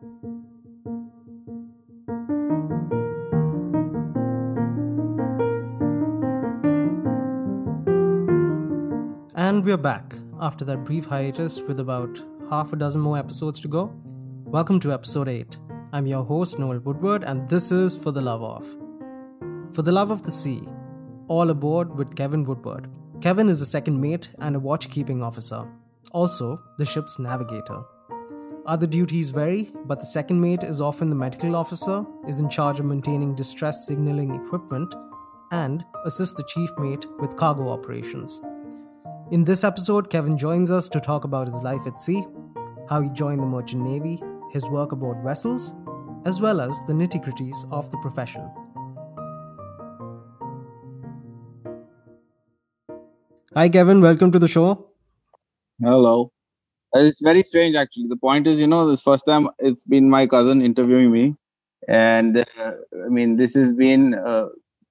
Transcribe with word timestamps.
And 0.00 0.44
we're 9.64 9.76
back 9.76 10.14
after 10.40 10.64
that 10.66 10.84
brief 10.84 11.06
hiatus 11.06 11.60
with 11.62 11.80
about 11.80 12.22
half 12.48 12.72
a 12.72 12.76
dozen 12.76 13.00
more 13.00 13.18
episodes 13.18 13.58
to 13.60 13.66
go. 13.66 13.92
Welcome 14.44 14.78
to 14.80 14.92
episode 14.92 15.28
8. 15.28 15.58
I'm 15.92 16.06
your 16.06 16.22
host, 16.22 16.60
Noel 16.60 16.78
Woodward, 16.78 17.24
and 17.24 17.48
this 17.48 17.72
is 17.72 17.96
For 17.96 18.12
the 18.12 18.20
Love 18.20 18.44
of. 18.44 18.64
For 19.74 19.82
the 19.82 19.90
Love 19.90 20.12
of 20.12 20.22
the 20.22 20.30
Sea, 20.30 20.62
all 21.26 21.50
aboard 21.50 21.96
with 21.96 22.14
Kevin 22.14 22.44
Woodward. 22.44 22.88
Kevin 23.20 23.48
is 23.48 23.60
a 23.60 23.66
second 23.66 24.00
mate 24.00 24.30
and 24.38 24.54
a 24.54 24.60
watchkeeping 24.60 25.24
officer, 25.24 25.66
also 26.12 26.62
the 26.78 26.84
ship's 26.84 27.18
navigator. 27.18 27.82
Other 28.68 28.86
duties 28.86 29.30
vary, 29.30 29.72
but 29.86 29.98
the 29.98 30.04
second 30.04 30.38
mate 30.42 30.62
is 30.62 30.78
often 30.78 31.08
the 31.08 31.16
medical 31.16 31.56
officer, 31.56 32.04
is 32.28 32.38
in 32.38 32.50
charge 32.50 32.78
of 32.78 32.84
maintaining 32.84 33.34
distress 33.34 33.86
signaling 33.86 34.30
equipment, 34.34 34.94
and 35.52 35.82
assists 36.04 36.34
the 36.34 36.44
chief 36.48 36.68
mate 36.76 37.06
with 37.18 37.34
cargo 37.38 37.70
operations. 37.70 38.42
In 39.30 39.42
this 39.42 39.64
episode, 39.64 40.10
Kevin 40.10 40.36
joins 40.36 40.70
us 40.70 40.90
to 40.90 41.00
talk 41.00 41.24
about 41.24 41.46
his 41.46 41.62
life 41.62 41.80
at 41.86 41.98
sea, 41.98 42.22
how 42.90 43.00
he 43.00 43.08
joined 43.08 43.40
the 43.40 43.46
Merchant 43.46 43.82
Navy, 43.82 44.22
his 44.52 44.68
work 44.68 44.92
aboard 44.92 45.24
vessels, 45.24 45.74
as 46.26 46.42
well 46.42 46.60
as 46.60 46.78
the 46.86 46.92
nitty 46.92 47.24
gritties 47.24 47.66
of 47.72 47.90
the 47.90 47.96
profession. 48.02 48.50
Hi, 53.54 53.70
Kevin. 53.70 54.02
Welcome 54.02 54.30
to 54.32 54.38
the 54.38 54.46
show. 54.46 54.90
Hello. 55.82 56.32
Uh, 56.94 57.00
It's 57.00 57.20
very 57.20 57.42
strange, 57.42 57.76
actually. 57.76 58.08
The 58.08 58.16
point 58.16 58.46
is, 58.46 58.60
you 58.60 58.66
know, 58.66 58.88
this 58.88 59.02
first 59.02 59.26
time 59.26 59.48
it's 59.58 59.84
been 59.84 60.08
my 60.08 60.26
cousin 60.26 60.62
interviewing 60.62 61.10
me, 61.12 61.36
and 61.88 62.38
uh, 62.38 62.72
I 63.04 63.08
mean, 63.08 63.36
this 63.36 63.54
has 63.54 63.72
been. 63.72 64.14
Uh, 64.14 64.48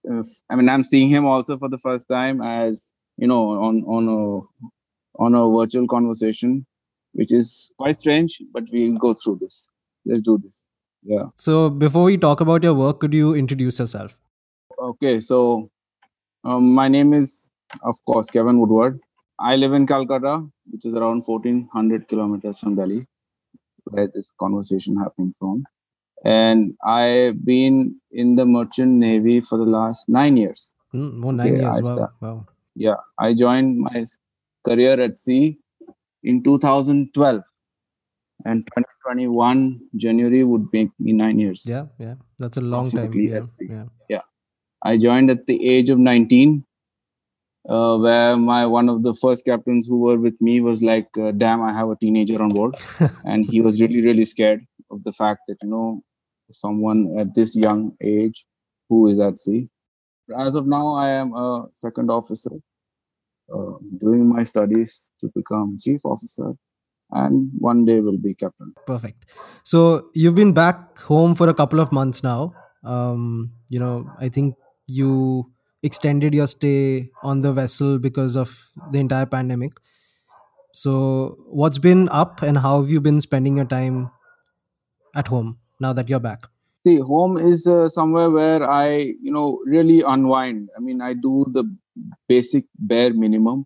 uh, 0.09 0.23
I 0.49 0.55
mean, 0.55 0.69
I'm 0.69 0.83
seeing 0.83 1.09
him 1.09 1.25
also 1.25 1.57
for 1.57 1.69
the 1.69 1.77
first 1.77 2.07
time 2.07 2.41
as 2.41 2.91
you 3.17 3.27
know 3.27 3.49
on 3.67 3.83
on 3.83 4.07
a 4.07 5.23
on 5.23 5.35
a 5.35 5.49
virtual 5.49 5.87
conversation, 5.87 6.65
which 7.13 7.31
is 7.31 7.71
quite 7.77 7.97
strange. 7.97 8.41
But 8.53 8.65
we'll 8.71 8.97
go 8.97 9.13
through 9.13 9.39
this. 9.41 9.67
Let's 10.05 10.21
do 10.21 10.37
this. 10.37 10.65
Yeah. 11.03 11.25
So, 11.35 11.69
before 11.69 12.03
we 12.03 12.17
talk 12.17 12.41
about 12.41 12.63
your 12.63 12.73
work, 12.73 12.99
could 12.99 13.13
you 13.13 13.33
introduce 13.35 13.79
yourself? 13.79 14.19
Okay. 14.79 15.19
So, 15.19 15.69
um, 16.43 16.73
my 16.73 16.87
name 16.87 17.13
is, 17.13 17.49
of 17.83 17.95
course, 18.05 18.29
Kevin 18.29 18.59
Woodward. 18.59 18.99
I 19.39 19.55
live 19.55 19.73
in 19.73 19.85
Calcutta, 19.85 20.45
which 20.71 20.85
is 20.85 20.95
around 20.95 21.23
1400 21.25 22.07
kilometers 22.07 22.59
from 22.59 22.75
Delhi, 22.75 23.05
where 23.85 24.07
this 24.07 24.31
conversation 24.39 24.97
happening 24.97 25.33
from. 25.39 25.63
And 26.25 26.73
I've 26.83 27.45
been 27.45 27.97
in 28.11 28.35
the 28.35 28.45
merchant 28.45 28.93
navy 28.93 29.41
for 29.41 29.57
the 29.57 29.65
last 29.65 30.09
nine 30.09 30.37
years. 30.37 30.73
Hmm, 30.91 31.23
oh, 31.23 31.31
nine 31.31 31.53
Okay, 31.53 31.61
years. 31.61 31.81
Wow. 31.81 32.09
wow. 32.19 32.47
Yeah, 32.75 32.95
I 33.19 33.33
joined 33.33 33.79
my 33.79 34.05
career 34.65 34.99
at 34.99 35.19
sea 35.19 35.59
in 36.23 36.43
2012, 36.43 37.41
and 38.45 38.65
2021 38.65 39.79
January 39.95 40.43
would 40.43 40.67
make 40.73 40.89
me 40.99 41.13
nine 41.13 41.39
years. 41.39 41.63
Yeah, 41.65 41.85
yeah. 41.99 42.15
That's 42.39 42.57
a 42.57 42.61
long 42.61 42.89
time. 42.89 43.05
Approximately 43.05 43.69
Yeah, 43.69 43.85
yeah. 44.09 44.21
I 44.83 44.97
joined 44.97 45.29
at 45.29 45.45
the 45.45 45.67
age 45.67 45.89
of 45.89 45.99
19, 45.99 46.65
uh, 47.67 47.97
where 47.97 48.37
my 48.37 48.65
one 48.65 48.89
of 48.89 49.03
the 49.03 49.13
first 49.13 49.45
captains 49.45 49.87
who 49.87 49.99
were 49.99 50.17
with 50.17 50.39
me 50.39 50.61
was 50.61 50.81
like, 50.81 51.07
uh, 51.17 51.31
"Damn, 51.31 51.61
I 51.61 51.73
have 51.73 51.89
a 51.89 51.95
teenager 51.95 52.41
on 52.41 52.49
board," 52.49 52.75
and 53.25 53.45
he 53.45 53.61
was 53.61 53.81
really, 53.81 54.01
really 54.01 54.25
scared 54.25 54.65
of 54.89 55.03
the 55.03 55.11
fact 55.11 55.41
that 55.47 55.57
you 55.61 55.69
know 55.69 56.01
someone 56.51 57.19
at 57.19 57.35
this 57.35 57.55
young 57.55 57.91
age 58.01 58.45
who 58.89 59.07
is 59.07 59.19
at 59.19 59.37
sea. 59.37 59.67
As 60.37 60.55
of 60.55 60.67
now, 60.67 60.93
I 60.93 61.09
am 61.09 61.33
a 61.33 61.67
second 61.73 62.09
officer, 62.09 62.55
uh, 63.53 63.73
doing 63.99 64.27
my 64.27 64.43
studies 64.43 65.11
to 65.21 65.31
become 65.35 65.77
chief 65.81 66.05
officer, 66.05 66.53
and 67.11 67.51
one 67.59 67.85
day 67.85 67.99
will 67.99 68.17
be 68.17 68.33
captain. 68.33 68.73
Perfect. 68.85 69.25
So 69.63 70.09
you've 70.13 70.35
been 70.35 70.53
back 70.53 70.97
home 70.99 71.35
for 71.35 71.49
a 71.49 71.53
couple 71.53 71.79
of 71.79 71.91
months 71.91 72.23
now. 72.23 72.53
Um, 72.83 73.51
you 73.69 73.79
know, 73.79 74.09
I 74.19 74.29
think 74.29 74.55
you 74.87 75.51
extended 75.83 76.33
your 76.33 76.47
stay 76.47 77.09
on 77.23 77.41
the 77.41 77.53
vessel 77.53 77.99
because 77.99 78.35
of 78.35 78.67
the 78.91 78.99
entire 78.99 79.25
pandemic. 79.25 79.73
So 80.73 81.37
what's 81.47 81.77
been 81.77 82.09
up 82.09 82.41
and 82.41 82.57
how 82.57 82.81
have 82.81 82.89
you 82.89 83.01
been 83.01 83.21
spending 83.21 83.57
your 83.57 83.65
time 83.65 84.11
at 85.15 85.27
home 85.27 85.57
now 85.79 85.93
that 85.93 86.09
you're 86.09 86.19
back? 86.19 86.43
See, 86.85 86.99
home 86.99 87.37
is 87.37 87.67
uh, 87.67 87.89
somewhere 87.89 88.29
where 88.29 88.69
I, 88.69 89.13
you 89.21 89.31
know, 89.31 89.59
really 89.65 90.01
unwind. 90.01 90.69
I 90.77 90.79
mean, 90.79 91.01
I 91.01 91.13
do 91.13 91.45
the 91.51 91.63
basic 92.29 92.65
bare 92.77 93.13
minimum. 93.13 93.65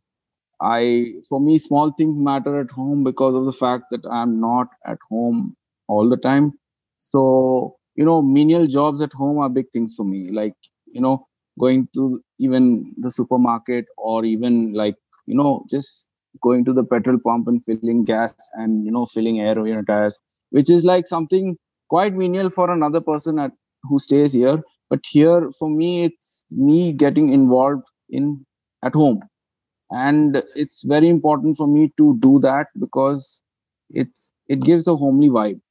I, 0.61 1.13
for 1.27 1.39
me, 1.39 1.57
small 1.57 1.91
things 1.91 2.19
matter 2.19 2.59
at 2.61 2.71
home 2.71 3.03
because 3.03 3.35
of 3.35 3.45
the 3.45 3.51
fact 3.51 3.85
that 3.91 4.05
I'm 4.09 4.39
not 4.39 4.67
at 4.85 4.99
home 5.09 5.55
all 5.87 6.09
the 6.09 6.17
time. 6.17 6.53
So, 6.97 7.75
you 7.95 8.05
know, 8.05 8.21
menial 8.21 8.67
jobs 8.67 9.01
at 9.01 9.13
home 9.13 9.39
are 9.39 9.49
big 9.49 9.71
things 9.73 9.95
for 9.95 10.05
me. 10.05 10.29
Like, 10.31 10.53
you 10.87 11.01
know, 11.01 11.27
going 11.61 11.87
to 11.93 12.21
even 12.39 12.83
the 12.97 13.11
supermarket 13.11 13.85
or 13.97 14.25
even 14.25 14.73
like, 14.73 14.95
you 15.27 15.35
know, 15.35 15.65
just 15.69 16.07
going 16.41 16.65
to 16.65 16.73
the 16.73 16.83
petrol 16.83 17.19
pump 17.23 17.47
and 17.47 17.63
filling 17.65 18.05
gas 18.05 18.33
and, 18.55 18.85
you 18.85 18.91
know, 18.91 19.05
filling 19.05 19.39
air 19.41 19.57
in 19.59 19.65
your 19.67 19.83
tires, 19.83 20.19
which 20.51 20.69
is 20.69 20.85
like 20.85 21.07
something 21.07 21.57
quite 21.89 22.13
menial 22.13 22.49
for 22.49 22.71
another 22.71 23.01
person 23.01 23.39
at, 23.39 23.51
who 23.83 23.99
stays 23.99 24.33
here. 24.33 24.61
But 24.89 25.01
here 25.09 25.51
for 25.59 25.69
me 25.69 26.05
it's 26.05 26.43
me 26.51 26.93
getting 26.93 27.33
involved 27.33 27.87
in 28.09 28.45
at 28.83 28.93
home. 28.93 29.19
And 29.91 30.43
it's 30.55 30.83
very 30.83 31.09
important 31.09 31.57
for 31.57 31.67
me 31.67 31.93
to 31.97 32.17
do 32.19 32.39
that 32.41 32.67
because 32.79 33.41
it's 33.89 34.31
it 34.47 34.61
gives 34.61 34.87
a 34.87 34.95
homely 34.95 35.29
vibe 35.29 35.61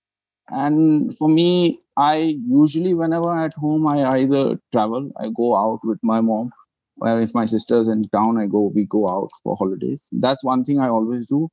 and 0.50 1.16
for 1.16 1.28
me 1.28 1.80
i 1.96 2.36
usually 2.46 2.94
whenever 2.94 3.36
at 3.38 3.54
home 3.54 3.86
i 3.86 4.04
either 4.18 4.58
travel 4.72 5.10
i 5.20 5.28
go 5.36 5.56
out 5.56 5.80
with 5.84 5.98
my 6.02 6.20
mom 6.20 6.50
or 6.98 7.20
if 7.20 7.34
my 7.34 7.44
sister's 7.44 7.88
in 7.88 8.02
town 8.12 8.38
i 8.38 8.46
go 8.46 8.70
we 8.74 8.84
go 8.86 9.08
out 9.08 9.30
for 9.42 9.56
holidays. 9.56 10.08
That's 10.12 10.44
one 10.44 10.64
thing 10.64 10.78
i 10.80 10.88
always 10.88 11.26
do. 11.26 11.48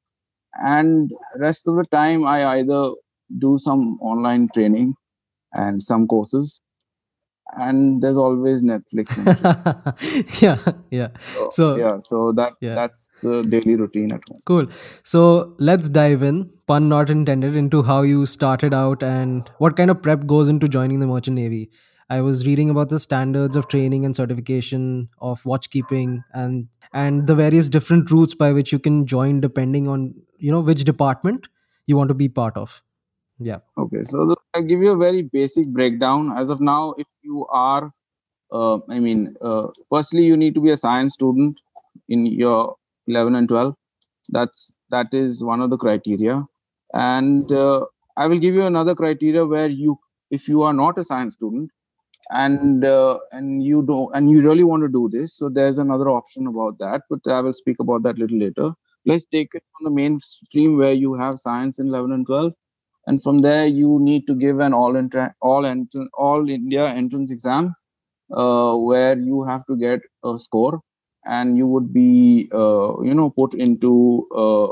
And 0.54 1.12
rest 1.40 1.68
of 1.68 1.76
the 1.76 1.86
time 1.86 2.26
i 2.26 2.46
either 2.58 2.92
do 3.40 3.58
some 3.58 4.00
online 4.02 4.50
training 4.54 4.96
and 5.56 5.82
some 5.82 6.08
courses 6.08 6.62
and 7.62 8.02
there's 8.02 8.18
always 8.18 8.64
netflix 8.64 9.16
yeah, 10.42 10.58
yeah. 10.92 11.08
so, 11.34 11.50
So- 11.52 11.76
yeah 11.78 11.98
so 11.98 12.32
that 12.34 12.54
Yeah. 12.62 12.76
that's 12.76 13.08
the 13.24 13.42
daily 13.44 13.76
routine 13.76 14.12
at 14.14 14.22
home 14.30 14.42
Cool. 14.46 14.68
So 15.04 15.56
let's 15.60 15.90
dive 15.90 16.24
in, 16.24 16.50
pun 16.68 16.88
not 16.90 17.10
intended, 17.10 17.56
into 17.56 17.84
how 17.84 18.02
you 18.02 18.26
started 18.26 18.74
out 18.74 19.02
and 19.04 19.50
what 19.58 19.76
kind 19.76 19.90
of 19.92 20.02
prep 20.02 20.26
goes 20.26 20.50
into 20.50 20.68
joining 20.68 21.00
the 21.00 21.08
Merchant 21.08 21.36
Navy. 21.36 21.70
I 22.10 22.22
was 22.22 22.46
reading 22.46 22.70
about 22.70 22.90
the 22.90 23.00
standards 23.00 23.56
of 23.56 23.68
training 23.68 24.06
and 24.06 24.16
certification 24.16 25.10
of 25.20 25.44
watchkeeping 25.44 26.24
and 26.34 26.68
and 26.94 27.28
the 27.28 27.36
various 27.36 27.70
different 27.70 28.10
routes 28.12 28.34
by 28.36 28.52
which 28.54 28.72
you 28.72 28.80
can 28.80 29.06
join 29.06 29.42
depending 29.42 29.88
on 29.88 30.14
you 30.38 30.52
know 30.52 30.62
which 30.62 30.84
department 30.84 31.48
you 31.86 31.98
want 31.98 32.10
to 32.10 32.14
be 32.14 32.30
part 32.30 32.56
of. 32.58 32.82
Yeah. 33.40 33.58
okay 33.82 34.00
so 34.02 34.36
i'll 34.56 34.64
give 34.70 34.82
you 34.84 34.92
a 34.92 34.98
very 34.98 35.22
basic 35.34 35.68
breakdown 35.74 36.32
as 36.42 36.50
of 36.54 36.60
now 36.60 36.94
if 36.98 37.06
are 37.46 37.92
uh, 38.52 38.78
i 38.90 39.00
mean 39.00 39.36
uh, 39.42 39.68
firstly 39.90 40.24
you 40.24 40.38
need 40.38 40.56
to 40.56 40.62
be 40.62 40.72
a 40.72 40.78
science 40.78 41.14
student 41.14 41.60
in 42.10 42.26
your 42.26 42.76
11 43.08 43.36
and 43.36 43.50
12 43.50 43.76
that's 44.30 44.72
that 44.90 45.14
is 45.14 45.44
one 45.44 45.62
of 45.62 45.70
the 45.70 45.78
criteria. 45.78 46.46
And 46.94 47.52
uh, 47.52 47.86
i 48.16 48.28
will 48.28 48.40
give 48.40 48.56
you 48.56 48.66
another 48.66 48.96
criteria 48.96 49.46
where 49.46 49.68
you 49.68 50.00
if 50.32 50.48
you 50.48 50.64
are 50.64 50.74
not 50.74 50.98
a 50.98 51.04
science 51.04 51.36
student 51.36 51.72
and 52.32 52.86
uh, 52.86 53.20
and 53.32 53.64
you 53.64 53.84
don't 53.84 54.16
and 54.16 54.30
you 54.30 54.42
really 54.42 54.64
want 54.64 54.84
to 54.84 54.90
do 54.90 55.10
this 55.10 55.36
so 55.36 55.50
there's 55.50 55.78
another 55.78 56.10
option 56.10 56.48
about 56.48 56.78
that 56.80 57.02
but 57.10 57.20
i 57.28 57.40
will 57.40 57.54
speak 57.54 57.80
about 57.80 58.04
that 58.04 58.18
a 58.18 58.20
little 58.20 58.40
later. 58.40 58.74
Let's 59.06 59.26
take 59.26 59.52
it 59.56 59.64
from 59.72 59.86
the 59.86 59.96
mainstream 59.96 60.78
where 60.78 60.94
you 60.94 61.14
have 61.14 61.36
science 61.36 61.80
in 61.80 61.88
11 61.88 62.12
and 62.12 62.26
12 62.26 62.54
and 63.08 63.24
from 63.24 63.40
there 63.40 63.68
you 63.68 64.00
need 64.02 64.28
to 64.28 64.36
give 64.36 64.60
an 64.60 64.74
all 64.74 64.96
inter- 64.98 65.34
all 65.42 65.66
all 66.30 66.50
india 66.60 66.88
entrance 67.04 67.32
exam 67.38 67.74
uh, 68.32 68.76
where 68.76 69.18
you 69.20 69.44
have 69.44 69.66
to 69.68 69.78
get 69.78 70.02
a 70.26 70.38
score. 70.38 70.82
And 71.26 71.58
you 71.58 71.68
would 71.68 71.94
be 71.94 72.50
uh, 72.54 73.02
you 73.02 73.14
know 73.14 73.30
put 73.30 73.54
into 73.54 74.28
uh, 74.36 74.70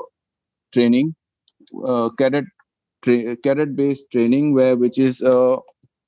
training 0.73 1.15
uh, 1.87 2.09
cadet 2.19 2.45
tra- 3.03 3.35
cadet 3.37 3.75
based 3.75 4.05
training 4.11 4.53
where 4.55 4.75
which 4.77 4.99
is 4.99 5.21
uh, 5.23 5.55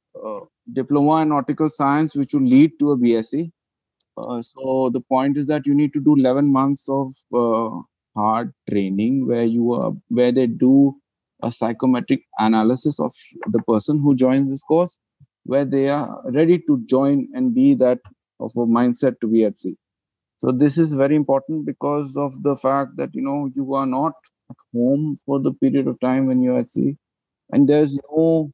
uh, 0.02 0.42
diploma 0.74 1.22
in 1.24 1.30
nautical 1.30 1.70
science 1.70 2.16
which 2.16 2.34
will 2.34 2.48
lead 2.56 2.72
to 2.80 2.92
a 2.92 2.98
bsc 2.98 3.52
so 4.44 4.90
the 4.94 5.02
point 5.02 5.38
is 5.38 5.48
that 5.48 5.66
you 5.68 5.76
need 5.76 5.94
to 5.94 6.00
do 6.00 6.16
11 6.16 6.52
months 6.52 6.88
of 6.90 7.14
hard 8.16 8.54
training 8.70 9.28
where 9.28 9.46
you 9.46 9.74
are 9.74 9.92
where 10.10 10.32
they 10.32 10.48
do 10.48 10.96
a 11.44 11.52
psychometric 11.52 12.24
analysis 12.40 13.00
of 13.00 13.14
the 13.48 13.62
person 13.64 14.00
who 14.00 14.16
joins 14.16 14.50
this 14.50 14.64
course, 14.64 15.00
where 15.46 15.66
they 15.66 15.90
are 15.90 16.22
ready 16.32 16.60
to 16.68 16.82
join 16.86 17.28
and 17.34 17.54
be 17.54 17.74
that 17.76 18.00
of 18.40 18.52
a 18.56 18.66
mindset 18.66 19.20
to 19.22 19.28
be 19.28 19.44
at 19.46 19.58
sea. 19.58 19.76
So 20.40 20.52
this 20.52 20.78
is 20.78 20.94
very 20.94 21.16
important 21.16 21.66
because 21.66 22.18
of 22.18 22.42
the 22.44 22.56
fact 22.56 22.98
that 22.98 23.14
you 23.16 23.22
know 23.22 23.50
you 23.56 23.74
are 23.76 23.86
not 23.88 24.14
at 24.50 24.58
home 24.74 25.16
for 25.26 25.40
the 25.40 25.54
period 25.54 25.88
of 25.88 26.00
time 26.00 26.28
when 26.28 26.42
you're 26.42 26.60
at 26.60 26.70
sea, 26.70 26.98
and 27.52 27.68
there's 27.70 27.98
no 28.12 28.52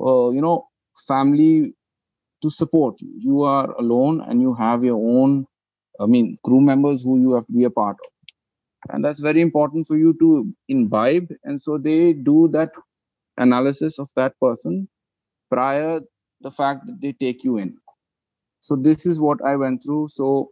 uh, 0.00 0.30
you 0.30 0.40
know 0.40 0.68
family 1.08 1.74
to 2.42 2.50
support 2.50 3.00
you. 3.00 3.12
You 3.18 3.42
are 3.42 3.72
alone 3.78 4.20
and 4.22 4.40
you 4.42 4.54
have 4.54 4.84
your 4.84 4.96
own, 5.20 5.46
I 6.00 6.06
mean, 6.06 6.38
crew 6.44 6.60
members 6.60 7.02
who 7.02 7.20
you 7.20 7.32
have 7.34 7.46
to 7.46 7.52
be 7.52 7.64
a 7.64 7.70
part 7.70 7.96
of. 8.04 8.09
And 8.88 9.04
that's 9.04 9.20
very 9.20 9.40
important 9.40 9.86
for 9.86 9.96
you 9.96 10.16
to 10.20 10.52
imbibe. 10.68 11.28
And 11.44 11.60
so 11.60 11.78
they 11.78 12.12
do 12.12 12.48
that 12.48 12.70
analysis 13.36 13.98
of 13.98 14.08
that 14.16 14.38
person 14.40 14.88
prior 15.50 16.00
the 16.40 16.50
fact 16.50 16.86
that 16.86 17.00
they 17.00 17.12
take 17.12 17.44
you 17.44 17.58
in. 17.58 17.76
So 18.60 18.76
this 18.76 19.06
is 19.06 19.20
what 19.20 19.44
I 19.44 19.56
went 19.56 19.82
through. 19.82 20.08
So 20.08 20.50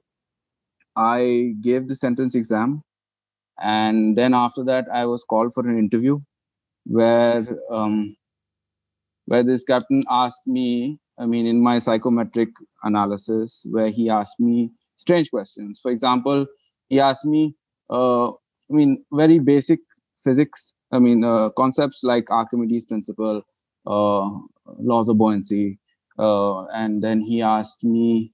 I 0.97 1.55
gave 1.61 1.89
the 1.89 1.95
sentence 1.95 2.35
exam. 2.35 2.83
And 3.61 4.17
then 4.17 4.35
after 4.35 4.65
that, 4.65 4.87
I 4.93 5.07
was 5.07 5.25
called 5.25 5.55
for 5.55 5.67
an 5.69 5.79
interview 5.79 6.21
where 6.85 7.47
um, 7.71 8.17
where 9.27 9.43
this 9.43 9.65
captain 9.65 10.03
asked 10.09 10.47
me 10.47 10.99
I 11.19 11.27
mean, 11.27 11.47
in 11.47 11.61
my 11.61 11.79
psychometric 11.79 12.51
analysis, 12.85 13.67
where 13.69 13.89
he 13.89 14.09
asked 14.09 14.39
me 14.39 14.71
strange 14.97 15.31
questions. 15.31 15.81
For 15.81 15.91
example, 15.91 16.47
he 16.89 17.01
asked 17.01 17.25
me, 17.25 17.57
uh, 17.91 18.29
I 18.31 18.35
mean, 18.71 19.05
very 19.13 19.39
basic 19.39 19.81
physics. 20.23 20.75
I 20.93 20.99
mean, 20.99 21.25
uh, 21.25 21.51
concepts 21.51 22.03
like 22.05 22.31
Archimedes 22.31 22.87
principle, 22.87 23.43
uh, 23.87 24.31
laws 24.79 25.09
of 25.09 25.19
buoyancy, 25.19 25.79
uh, 26.19 26.65
and 26.67 27.03
then 27.03 27.21
he 27.21 27.43
asked 27.43 27.85
me 27.85 28.33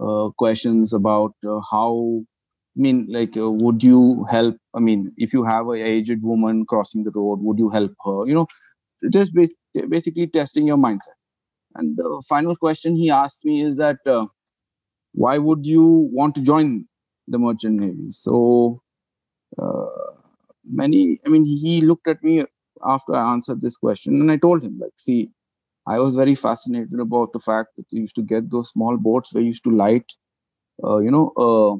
uh, 0.00 0.30
questions 0.38 0.92
about 0.94 1.34
uh, 1.46 1.60
how. 1.70 2.22
I 2.78 2.80
mean, 2.82 3.08
like, 3.10 3.32
would 3.36 3.82
you 3.82 4.24
help? 4.30 4.56
I 4.74 4.80
mean, 4.80 5.12
if 5.16 5.32
you 5.32 5.44
have 5.44 5.66
a 5.68 5.72
aged 5.74 6.22
woman 6.22 6.64
crossing 6.66 7.04
the 7.04 7.12
road, 7.14 7.40
would 7.42 7.58
you 7.58 7.70
help 7.70 7.92
her? 8.04 8.26
You 8.26 8.34
know, 8.34 8.46
just 9.12 9.34
basically 9.88 10.28
testing 10.28 10.66
your 10.66 10.78
mindset 10.78 11.18
and 11.76 11.96
the 11.96 12.22
final 12.28 12.56
question 12.56 12.96
he 12.96 13.10
asked 13.10 13.44
me 13.44 13.62
is 13.62 13.76
that 13.78 13.98
why 15.12 15.38
would 15.38 15.66
you 15.66 16.08
want 16.12 16.34
to 16.34 16.42
join 16.42 16.86
the 17.30 17.38
merchant 17.38 17.80
navy? 17.80 18.10
So 18.12 18.82
uh, 19.58 19.86
many, 20.64 21.20
I 21.26 21.28
mean, 21.30 21.44
he 21.44 21.80
looked 21.82 22.08
at 22.08 22.22
me 22.24 22.44
after 22.84 23.14
I 23.14 23.32
answered 23.32 23.60
this 23.60 23.76
question, 23.76 24.20
and 24.20 24.30
I 24.32 24.36
told 24.36 24.62
him, 24.64 24.78
like, 24.78 24.92
see, 24.96 25.30
I 25.86 25.98
was 26.00 26.14
very 26.14 26.34
fascinated 26.36 27.00
about 27.00 27.32
the 27.32 27.40
fact 27.40 27.70
that 27.76 27.86
you 27.90 28.00
used 28.02 28.16
to 28.16 28.22
get 28.22 28.50
those 28.50 28.70
small 28.70 28.96
boats 28.98 29.34
where 29.34 29.42
you 29.42 29.48
used 29.48 29.64
to 29.64 29.70
light, 29.70 30.06
uh, 30.84 30.98
you 30.98 31.10
know, 31.10 31.32
uh, 31.36 31.74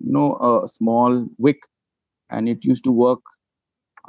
you 0.00 0.12
know, 0.12 0.62
a 0.64 0.68
small 0.68 1.28
wick, 1.38 1.60
and 2.30 2.48
it 2.48 2.64
used 2.64 2.84
to 2.84 2.92
work 2.92 3.20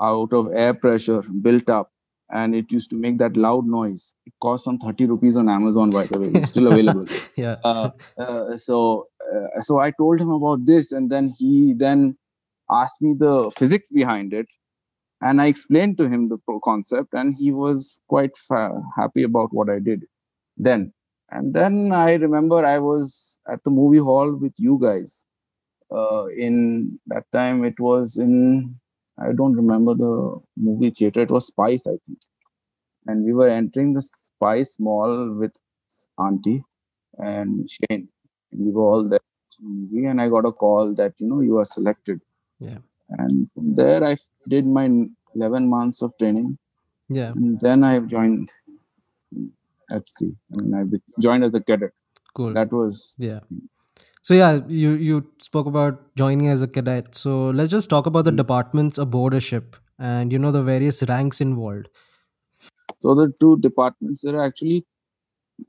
out 0.02 0.34
of 0.34 0.52
air 0.54 0.74
pressure 0.74 1.22
built 1.22 1.70
up 1.70 1.92
and 2.32 2.56
it 2.56 2.72
used 2.72 2.90
to 2.92 2.96
make 2.96 3.18
that 3.18 3.36
loud 3.36 3.66
noise. 3.66 4.14
It 4.26 4.34
cost 4.42 4.64
some 4.64 4.78
30 4.78 5.06
rupees 5.06 5.36
on 5.36 5.50
Amazon, 5.50 5.90
by 5.90 6.06
the 6.06 6.20
way. 6.20 6.28
It's 6.34 6.50
still 6.50 6.68
available. 6.68 7.06
yeah. 7.36 7.58
Uh, 7.64 7.90
uh, 8.18 8.58
so, 8.58 9.08
uh, 9.34 9.62
so 9.62 9.80
I 9.80 9.92
told 9.92 10.20
him 10.20 10.32
about 10.32 10.66
this, 10.66 10.92
and 10.92 11.10
then 11.12 11.34
he 11.38 11.74
then 11.74 12.18
asked 12.70 13.02
me 13.02 13.14
the 13.18 13.52
physics 13.58 13.90
behind 13.90 14.34
it, 14.34 14.48
and 15.22 15.42
I 15.42 15.48
explained 15.48 15.98
to 15.98 16.10
him 16.10 16.30
the 16.30 16.40
concept, 16.64 17.14
and 17.14 17.36
he 17.38 17.52
was 17.52 18.00
quite 18.08 18.36
fa- 18.38 18.82
happy 18.96 19.24
about 19.24 19.54
what 19.54 19.70
I 19.70 19.80
did 19.80 20.06
then. 20.58 20.94
And 21.30 21.54
then 21.54 21.94
I 21.94 22.16
remember 22.16 22.66
I 22.66 22.80
was 22.80 23.38
at 23.48 23.64
the 23.64 23.72
movie 23.72 24.00
hall 24.00 24.34
with 24.34 24.54
you 24.58 24.80
guys. 24.82 25.24
Uh, 25.90 26.26
in 26.28 27.00
that 27.08 27.26
time, 27.32 27.64
it 27.64 27.80
was 27.80 28.18
in 28.18 28.80
I 29.22 29.34
don't 29.34 29.54
remember 29.54 29.94
the 29.96 30.40
movie 30.58 30.92
theater. 30.92 31.22
It 31.22 31.32
was 31.32 31.48
Spice, 31.48 31.88
I 31.88 31.98
think. 32.06 32.20
And 33.08 33.24
we 33.26 33.34
were 33.34 33.50
entering 33.50 33.94
the 33.94 34.02
Spice 34.02 34.78
Mall 34.80 35.34
with 35.34 35.56
Auntie 36.18 36.64
and 37.18 37.70
Shane. 37.70 38.08
And 38.52 38.66
we 38.66 38.72
were 38.72 38.84
all 38.84 39.08
there 39.08 39.20
movie, 39.62 40.06
and 40.06 40.22
I 40.22 40.30
got 40.30 40.46
a 40.46 40.52
call 40.52 40.94
that 40.96 41.14
you 41.18 41.28
know 41.28 41.42
you 41.42 41.58
are 41.60 41.66
selected. 41.66 42.22
Yeah. 42.60 42.80
And 43.10 43.52
from 43.52 43.76
there, 43.76 44.04
I 44.04 44.18
did 44.48 44.66
my 44.66 44.90
11 45.36 45.68
months 45.70 46.02
of 46.02 46.18
training. 46.18 46.58
Yeah. 47.10 47.32
And 47.32 47.60
then 47.60 47.84
I 47.84 47.94
have 47.94 48.08
joined 48.08 48.52
at 49.92 50.08
sea. 50.08 50.34
I 50.54 50.62
mean, 50.62 50.74
I 50.74 51.22
joined 51.22 51.44
as 51.44 51.54
a 51.54 51.60
cadet. 51.60 51.92
Cool. 52.34 52.54
That 52.54 52.72
was 52.72 53.16
yeah. 53.20 53.42
So 54.24 54.34
yeah, 54.34 54.60
you 54.68 54.92
you 54.92 55.28
spoke 55.42 55.66
about 55.68 56.16
joining 56.16 56.48
as 56.48 56.62
a 56.62 56.68
cadet. 56.68 57.16
So 57.16 57.50
let's 57.50 57.72
just 57.72 57.90
talk 57.90 58.06
about 58.06 58.26
the 58.26 58.32
Mm. 58.32 58.38
departments 58.44 58.98
aboard 58.98 59.34
a 59.34 59.40
ship 59.40 59.76
and 60.00 60.32
you 60.32 60.40
know 60.40 60.52
the 60.52 60.64
various 60.64 61.04
ranks 61.14 61.42
involved. 61.42 61.88
so 63.02 63.14
the 63.16 63.32
two 63.40 63.58
departments. 63.60 64.22
There 64.22 64.36
are 64.38 64.46
actually, 64.46 64.86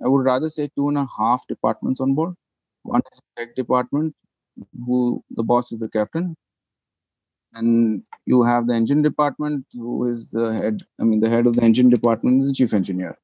I 0.05 0.09
would 0.09 0.25
rather 0.25 0.49
say, 0.51 0.69
two 0.77 0.89
and 0.89 0.99
a 0.99 1.09
half 1.19 1.47
departments 1.49 2.01
on 2.01 2.15
board. 2.15 2.35
One 2.83 3.03
is 3.13 3.21
the 3.37 3.45
deck 3.47 3.55
department, 3.57 4.15
who 4.87 5.23
the 5.31 5.43
boss 5.45 5.73
is 5.73 5.79
the 5.81 5.89
captain, 5.89 6.37
and 7.55 8.03
you 8.27 8.43
have 8.43 8.67
the 8.67 8.75
engine 8.75 9.03
department, 9.03 9.67
who 9.73 10.09
is 10.09 10.31
the 10.31 10.53
head. 10.55 10.81
I 11.01 11.05
mean, 11.05 11.21
the 11.21 11.29
head 11.29 11.47
of 11.47 11.55
the 11.55 11.63
engine 11.63 11.89
department 11.91 12.43
is 12.43 12.49
the 12.49 12.55
chief 12.55 12.75
engineer. 12.75 13.17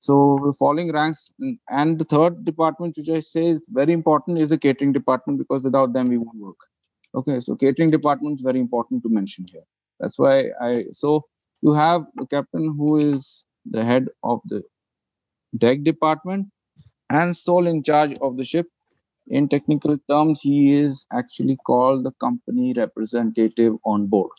So 0.00 0.52
following 0.58 0.92
ranks, 0.92 1.30
mm, 1.40 1.58
and 1.68 1.98
the 1.98 2.04
third 2.04 2.44
department, 2.44 2.96
which 2.96 3.10
I 3.10 3.20
say 3.20 3.46
is 3.48 3.68
very 3.68 3.92
important, 3.92 4.38
is 4.38 4.48
the 4.50 4.58
catering 4.58 4.92
department 4.92 5.38
because 5.38 5.64
without 5.64 5.92
them 5.92 6.06
we 6.06 6.18
won't 6.18 6.38
work. 6.38 6.58
Okay, 7.14 7.40
so 7.40 7.56
catering 7.56 7.90
department 7.90 8.36
is 8.40 8.42
very 8.42 8.60
important 8.60 9.02
to 9.02 9.08
mention 9.10 9.46
here. 9.52 9.64
That's 10.00 10.18
why 10.18 10.50
I 10.60 10.86
so 10.92 11.26
you 11.62 11.72
have 11.74 12.06
the 12.16 12.26
captain 12.26 12.74
who 12.76 12.96
is 12.98 13.44
the 13.66 13.84
head 13.84 14.08
of 14.24 14.40
the 14.46 14.62
deck 15.58 15.82
department 15.82 16.48
and 17.10 17.36
sole 17.36 17.66
in 17.66 17.82
charge 17.82 18.14
of 18.22 18.36
the 18.36 18.44
ship. 18.44 18.66
In 19.28 19.48
technical 19.48 19.98
terms, 20.10 20.40
he 20.40 20.74
is 20.74 21.06
actually 21.12 21.56
called 21.66 22.04
the 22.04 22.12
company 22.20 22.72
representative 22.76 23.74
on 23.84 24.06
board. 24.06 24.32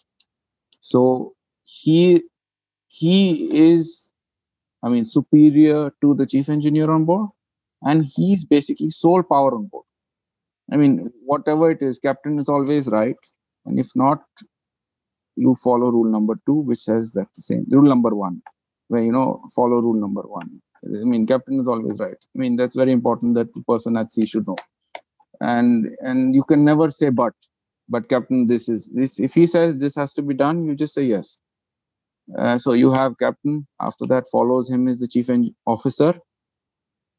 So 0.81 1.35
he 1.63 2.23
he 2.89 3.69
is, 3.71 4.10
I 4.83 4.89
mean, 4.89 5.05
superior 5.05 5.91
to 6.01 6.13
the 6.15 6.25
chief 6.25 6.49
engineer 6.49 6.89
on 6.91 7.05
board, 7.05 7.29
and 7.83 8.05
he's 8.05 8.43
basically 8.45 8.89
sole 8.89 9.23
power 9.23 9.55
on 9.55 9.67
board. 9.67 9.85
I 10.71 10.77
mean, 10.77 11.11
whatever 11.25 11.71
it 11.71 11.81
is, 11.81 11.99
captain 11.99 12.39
is 12.39 12.49
always 12.49 12.87
right, 12.87 13.17
and 13.65 13.79
if 13.79 13.89
not, 13.95 14.23
you 15.35 15.55
follow 15.55 15.89
rule 15.89 16.11
number 16.11 16.35
two, 16.45 16.55
which 16.55 16.79
says 16.79 17.13
that 17.13 17.27
the 17.35 17.41
same 17.41 17.65
rule 17.69 17.87
number 17.87 18.15
one, 18.15 18.41
where 18.87 19.03
you 19.03 19.11
know 19.11 19.43
follow 19.55 19.81
rule 19.81 19.99
number 19.99 20.21
one. 20.23 20.61
I 20.85 21.05
mean, 21.05 21.27
captain 21.27 21.59
is 21.59 21.67
always 21.67 21.99
right. 21.99 22.17
I 22.35 22.39
mean, 22.39 22.55
that's 22.55 22.75
very 22.75 22.91
important 22.91 23.35
that 23.35 23.53
the 23.53 23.61
person 23.63 23.97
at 23.97 24.11
sea 24.11 24.25
should 24.25 24.47
know. 24.47 24.57
And 25.41 25.89
and 26.01 26.35
you 26.35 26.43
can 26.43 26.65
never 26.65 26.89
say 26.89 27.09
but. 27.09 27.33
But 27.89 28.09
captain, 28.09 28.47
this 28.47 28.69
is 28.69 28.89
this. 28.93 29.19
If 29.19 29.33
he 29.33 29.45
says 29.45 29.77
this 29.77 29.95
has 29.95 30.13
to 30.13 30.21
be 30.21 30.33
done, 30.35 30.65
you 30.65 30.75
just 30.75 30.93
say 30.93 31.03
yes. 31.03 31.39
Uh, 32.37 32.57
so 32.57 32.73
you 32.73 32.91
have 32.91 33.17
captain. 33.19 33.67
After 33.81 34.05
that, 34.07 34.27
follows 34.31 34.69
him 34.69 34.87
is 34.87 34.99
the 34.99 35.07
chief 35.07 35.29
en- 35.29 35.55
officer, 35.65 36.19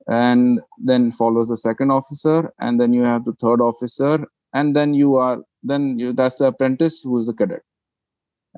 and 0.08 0.60
then 0.78 1.10
follows 1.10 1.48
the 1.48 1.56
second 1.56 1.90
officer, 1.90 2.52
and 2.60 2.80
then 2.80 2.92
you 2.94 3.04
have 3.04 3.24
the 3.24 3.34
third 3.34 3.60
officer, 3.60 4.26
and 4.54 4.76
then 4.76 4.94
you 4.94 5.16
are 5.16 5.38
then 5.62 5.98
you 5.98 6.12
that's 6.12 6.38
the 6.38 6.46
apprentice 6.48 7.02
who 7.02 7.18
is 7.18 7.26
the 7.26 7.34
cadet. 7.34 7.62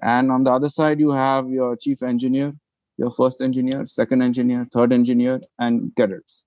And 0.03 0.33
on 0.33 0.45
the 0.45 0.53
other 0.53 0.69
side, 0.69 1.01
you 1.01 1.11
have 1.13 1.49
your 1.51 1.77
chief 1.77 2.03
engineer, 2.03 2.55
your 2.99 3.11
first 3.11 3.41
engineer, 3.43 3.87
second 3.87 4.23
engineer, 4.23 4.67
third 4.73 4.93
engineer, 4.93 5.41
and 5.59 5.95
cadets. 5.97 6.45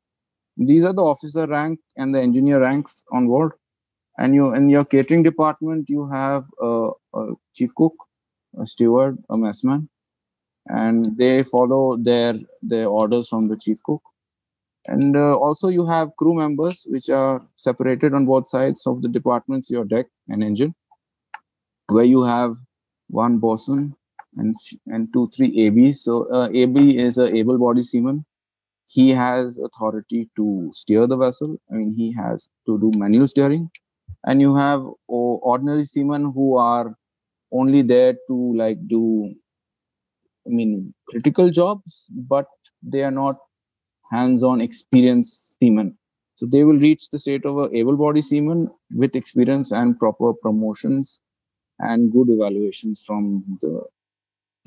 These 0.57 0.85
are 0.85 0.93
the 0.93 1.03
officer 1.03 1.47
rank 1.47 1.79
and 1.97 2.15
the 2.15 2.21
engineer 2.21 2.61
ranks 2.61 3.03
on 3.11 3.27
board. 3.27 3.53
And 4.17 4.35
you 4.35 4.53
in 4.53 4.69
your 4.69 4.85
catering 4.85 5.23
department, 5.23 5.89
you 5.89 6.09
have 6.09 6.45
a, 6.61 6.91
a 7.15 7.33
chief 7.55 7.75
cook, 7.75 7.93
steward, 8.65 9.17
a 9.29 9.37
messman, 9.37 9.87
and 10.67 11.17
they 11.17 11.43
follow 11.43 11.97
their 11.97 12.33
their 12.61 12.87
orders 12.87 13.27
from 13.27 13.47
the 13.47 13.57
chief 13.57 13.81
cook. 13.83 14.01
And 14.87 15.17
uh, 15.17 15.35
also 15.35 15.67
you 15.67 15.85
have 15.85 16.15
crew 16.15 16.33
members 16.33 16.85
which 16.89 17.09
are 17.09 17.45
separated 17.55 18.13
on 18.13 18.25
both 18.25 18.47
sides 18.47 18.87
of 18.87 19.01
the 19.01 19.09
departments, 19.09 19.69
your 19.69 19.83
deck 19.85 20.05
and 20.29 20.43
engine, 20.43 20.73
where 21.87 22.05
you 22.05 22.23
have 22.23 22.55
one 23.09 23.37
bosun 23.37 23.95
and 24.37 24.55
and 24.87 25.11
two 25.13 25.29
three 25.29 25.67
ABs. 25.67 26.01
So 26.01 26.31
uh, 26.31 26.49
AB 26.51 26.97
is 26.97 27.17
a 27.17 27.35
able-bodied 27.35 27.85
seaman. 27.85 28.25
He 28.85 29.09
has 29.11 29.57
authority 29.57 30.29
to 30.37 30.71
steer 30.73 31.07
the 31.07 31.17
vessel. 31.17 31.57
I 31.69 31.75
mean, 31.75 31.93
he 31.93 32.13
has 32.13 32.47
to 32.65 32.79
do 32.79 32.91
manual 32.97 33.27
steering. 33.27 33.69
And 34.25 34.41
you 34.41 34.55
have 34.55 34.85
ordinary 35.07 35.83
seamen 35.83 36.31
who 36.33 36.57
are 36.57 36.95
only 37.51 37.81
there 37.83 38.13
to 38.29 38.53
like 38.57 38.79
do 38.87 39.33
I 40.47 40.49
mean, 40.49 40.93
critical 41.09 41.49
jobs, 41.49 42.07
but 42.11 42.47
they 42.81 43.03
are 43.03 43.11
not 43.11 43.37
hands-on 44.11 44.61
experienced 44.61 45.57
seamen. 45.59 45.97
So 46.37 46.45
they 46.47 46.63
will 46.63 46.79
reach 46.79 47.09
the 47.09 47.19
state 47.19 47.45
of 47.45 47.57
a 47.57 47.75
able-bodied 47.77 48.25
seaman 48.25 48.69
with 48.95 49.15
experience 49.15 49.71
and 49.71 49.99
proper 49.99 50.33
promotions 50.33 51.19
and 51.79 52.11
good 52.11 52.29
evaluations 52.29 53.03
from 53.05 53.43
the 53.61 53.83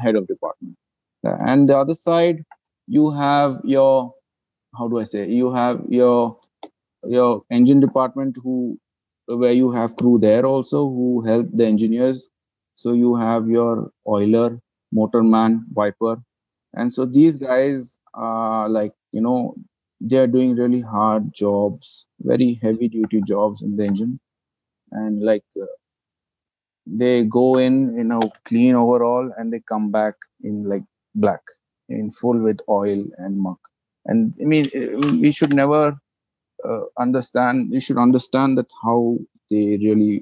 head 0.01 0.17
of 0.17 0.29
department. 0.29 0.77
And 1.25 1.69
the 1.69 1.79
other 1.79 1.95
side, 1.95 2.45
you 2.89 3.13
have 3.13 3.61
your 3.65 4.15
how 4.79 4.89
do 4.89 5.01
I 5.01 5.05
say? 5.05 5.29
You 5.31 5.53
have 5.53 5.83
your 5.91 6.39
your 7.05 7.45
engine 7.51 7.81
department 7.81 8.37
who 8.43 8.79
where 9.29 9.53
you 9.55 9.73
have 9.73 9.97
crew 9.97 10.19
there 10.21 10.47
also 10.47 10.89
who 10.89 11.23
help 11.27 11.49
the 11.55 11.67
engineers. 11.67 12.30
So 12.81 12.93
you 12.95 13.15
have 13.17 13.49
your 13.49 13.91
oiler, 14.07 14.49
motorman, 14.95 15.53
wiper, 15.81 16.15
and 16.75 16.93
so 16.93 17.05
these 17.07 17.37
guys 17.37 17.99
are 18.15 18.69
like 18.69 18.95
you 19.13 19.21
know 19.27 19.55
they 20.01 20.19
are 20.19 20.27
doing 20.37 20.55
really 20.57 20.81
hard 20.81 21.33
jobs, 21.35 22.07
very 22.33 22.55
heavy 22.63 22.89
duty 22.89 23.23
jobs 23.35 23.63
in 23.63 23.77
the 23.77 23.85
engine, 23.85 24.21
and 24.93 25.23
like 25.23 25.45
uh, 25.63 25.67
they 26.87 27.25
go 27.25 27.47
in 27.59 27.75
you 27.97 28.05
know 28.05 28.23
clean 28.45 28.75
overall 28.75 29.31
and 29.37 29.53
they 29.53 29.61
come 29.73 29.91
back 29.91 30.15
in 30.43 30.65
like 30.73 30.85
black 31.15 31.43
in 31.89 32.11
full 32.11 32.39
with 32.39 32.59
oil 32.69 33.05
and 33.19 33.39
muck. 33.39 33.59
And 34.07 34.35
i 34.41 34.45
mean 34.45 34.65
we 35.21 35.31
should 35.33 35.53
never 35.53 35.83
uh, 36.69 36.83
understand 36.99 37.71
we 37.71 37.81
should 37.81 37.99
understand 37.99 38.59
that 38.59 38.71
how 38.85 39.19
they 39.51 39.67
really 39.87 40.15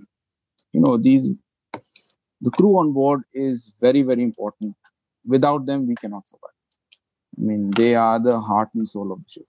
you 0.74 0.80
know 0.84 0.96
these 0.98 1.30
the 2.40 2.50
crew 2.50 2.78
on 2.78 2.92
board 2.92 3.22
is 3.32 3.72
very 3.80 4.02
very 4.02 4.22
important. 4.22 4.74
Without 5.26 5.66
them 5.66 5.86
we 5.86 5.94
cannot 5.94 6.28
survive. 6.28 6.56
I 7.38 7.42
mean 7.42 7.70
they 7.76 7.94
are 7.94 8.18
the 8.18 8.40
heart 8.40 8.68
and 8.74 8.88
soul 8.88 9.12
of 9.12 9.18
the 9.24 9.30
ship. 9.30 9.46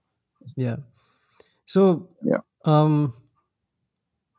Yeah. 0.56 0.78
So 1.66 2.10
yeah. 2.24 2.40
um 2.66 3.14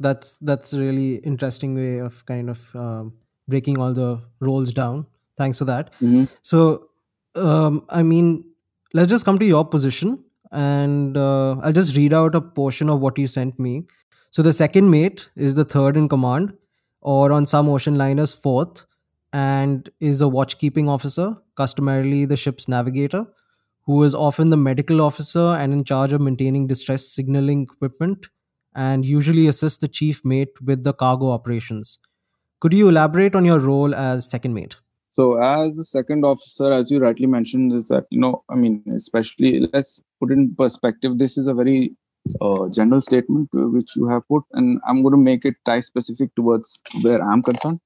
that's 0.00 0.38
that's 0.38 0.73
a 0.73 0.80
really 0.80 1.16
interesting 1.16 1.75
way 1.75 1.99
of 1.99 2.25
kind 2.26 2.50
of 2.50 2.75
um, 2.75 3.12
breaking 3.49 3.78
all 3.78 3.92
the 3.92 4.21
roles 4.40 4.73
down. 4.73 5.07
Thanks 5.37 5.59
for 5.59 5.64
that. 5.66 5.92
Mm-hmm. 5.95 6.25
so 6.42 6.88
um, 7.37 7.85
i 7.88 8.02
mean 8.02 8.45
let's 8.92 9.09
just 9.09 9.25
come 9.25 9.38
to 9.38 9.47
your 9.47 9.64
position 9.64 10.19
and 10.50 11.16
uh, 11.16 11.52
i'll 11.62 11.73
just 11.73 11.97
read 11.97 12.12
out 12.12 12.35
a 12.35 12.40
portion 12.40 12.90
of 12.90 13.00
what 13.00 13.19
you 13.19 13.26
sent 13.26 13.59
me. 13.59 13.85
So 14.33 14.42
the 14.42 14.52
second 14.52 14.90
mate 14.90 15.28
is 15.35 15.54
the 15.54 15.64
third 15.64 15.97
in 15.97 16.09
command 16.09 16.57
or 17.00 17.33
on 17.33 17.47
some 17.47 17.69
ocean 17.69 17.97
liners 17.97 18.35
fourth 18.35 18.85
and 19.33 19.90
is 20.00 20.21
a 20.21 20.26
watchkeeping 20.26 20.88
officer 20.88 21.37
customarily 21.57 22.25
the 22.25 22.37
ship's 22.37 22.66
navigator 22.69 23.26
who 23.83 24.02
is 24.04 24.14
often 24.14 24.50
the 24.50 24.57
medical 24.57 25.00
officer 25.00 25.57
and 25.61 25.73
in 25.73 25.85
charge 25.85 26.12
of 26.12 26.21
maintaining 26.21 26.66
distress 26.66 27.09
signaling 27.09 27.62
equipment 27.62 28.26
and 28.75 29.04
usually 29.04 29.49
assists 29.49 29.78
the 29.78 29.88
chief 29.88 30.25
mate 30.25 30.61
with 30.62 30.85
the 30.85 30.92
cargo 30.92 31.30
operations. 31.30 31.99
Could 32.61 32.73
you 32.73 32.88
elaborate 32.88 33.35
on 33.35 33.45
your 33.45 33.59
role 33.59 33.95
as 33.95 34.30
second 34.30 34.54
mate? 34.54 34.76
So, 35.09 35.42
as 35.42 35.75
the 35.75 35.85
second 35.85 36.25
officer, 36.25 36.73
as 36.73 36.90
you 36.90 37.00
rightly 37.00 37.26
mentioned, 37.26 37.73
is 37.73 37.88
that, 37.88 38.04
you 38.11 38.21
know, 38.21 38.45
I 38.49 38.54
mean, 38.54 38.85
especially 38.95 39.69
let's 39.73 40.00
put 40.21 40.30
in 40.30 40.54
perspective, 40.54 41.19
this 41.19 41.37
is 41.37 41.49
a 41.49 41.54
very 41.54 41.97
uh, 42.40 42.68
general 42.68 43.00
statement 43.00 43.48
which 43.52 43.96
you 43.96 44.06
have 44.08 44.26
put, 44.28 44.44
and 44.52 44.80
I'm 44.86 45.02
going 45.02 45.12
to 45.12 45.18
make 45.18 45.44
it 45.44 45.56
tie 45.64 45.80
specific 45.80 46.34
towards 46.34 46.78
where 47.02 47.22
I'm 47.22 47.42
concerned. 47.42 47.80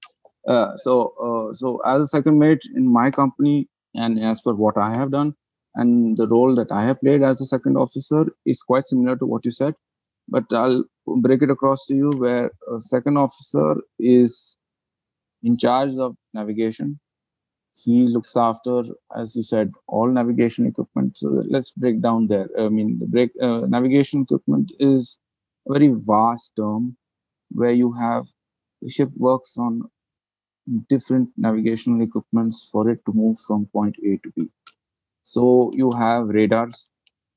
Uh, 0.46 0.76
so, 0.76 1.14
uh, 1.20 1.54
so 1.54 1.80
as 1.86 2.02
a 2.02 2.06
second 2.06 2.38
mate 2.38 2.62
in 2.74 2.86
my 2.92 3.10
company, 3.10 3.68
and 3.94 4.18
as 4.18 4.40
per 4.40 4.52
what 4.54 4.76
I 4.76 4.94
have 4.94 5.10
done, 5.10 5.34
and 5.74 6.16
the 6.16 6.28
role 6.28 6.54
that 6.56 6.70
I 6.72 6.84
have 6.84 7.00
played 7.00 7.22
as 7.22 7.40
a 7.40 7.46
second 7.46 7.76
officer 7.76 8.26
is 8.46 8.62
quite 8.62 8.86
similar 8.86 9.16
to 9.16 9.26
what 9.26 9.44
you 9.44 9.50
said 9.50 9.74
but 10.28 10.44
I'll 10.52 10.84
break 11.06 11.42
it 11.42 11.50
across 11.50 11.86
to 11.86 11.94
you 11.94 12.10
where 12.10 12.50
a 12.74 12.80
second 12.80 13.16
officer 13.16 13.76
is 13.98 14.56
in 15.42 15.58
charge 15.58 15.96
of 15.98 16.16
navigation. 16.32 16.98
He 17.74 18.06
looks 18.06 18.36
after, 18.36 18.84
as 19.14 19.36
you 19.36 19.42
said, 19.42 19.72
all 19.86 20.08
navigation 20.10 20.66
equipment. 20.66 21.18
So 21.18 21.28
let's 21.48 21.72
break 21.72 22.00
down 22.00 22.26
there. 22.28 22.48
I 22.58 22.68
mean, 22.70 22.98
the 22.98 23.06
break 23.06 23.32
uh, 23.40 23.66
navigation 23.66 24.22
equipment 24.22 24.72
is 24.78 25.18
a 25.68 25.72
very 25.74 25.92
vast 25.92 26.56
term 26.56 26.96
where 27.50 27.72
you 27.72 27.92
have 27.92 28.26
the 28.82 28.88
ship 28.90 29.10
works 29.16 29.56
on 29.58 29.90
different 30.88 31.30
navigational 31.36 32.02
equipments 32.02 32.68
for 32.70 32.88
it 32.90 33.00
to 33.06 33.12
move 33.12 33.38
from 33.40 33.66
point 33.66 33.96
A 34.04 34.16
to 34.22 34.30
B. 34.36 34.48
So 35.24 35.70
you 35.74 35.90
have 35.96 36.28
radars, 36.30 36.90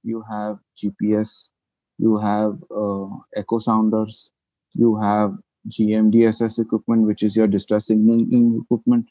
you 0.03 0.23
have 0.29 0.59
GPS, 0.77 1.51
you 1.99 2.17
have 2.19 2.63
uh, 2.75 3.07
echo 3.35 3.59
sounders, 3.59 4.31
you 4.73 4.97
have 4.97 5.37
GMDSS 5.69 6.59
equipment, 6.59 7.07
which 7.07 7.23
is 7.23 7.35
your 7.37 7.47
distress 7.47 7.87
signaling 7.87 8.61
equipment. 8.63 9.07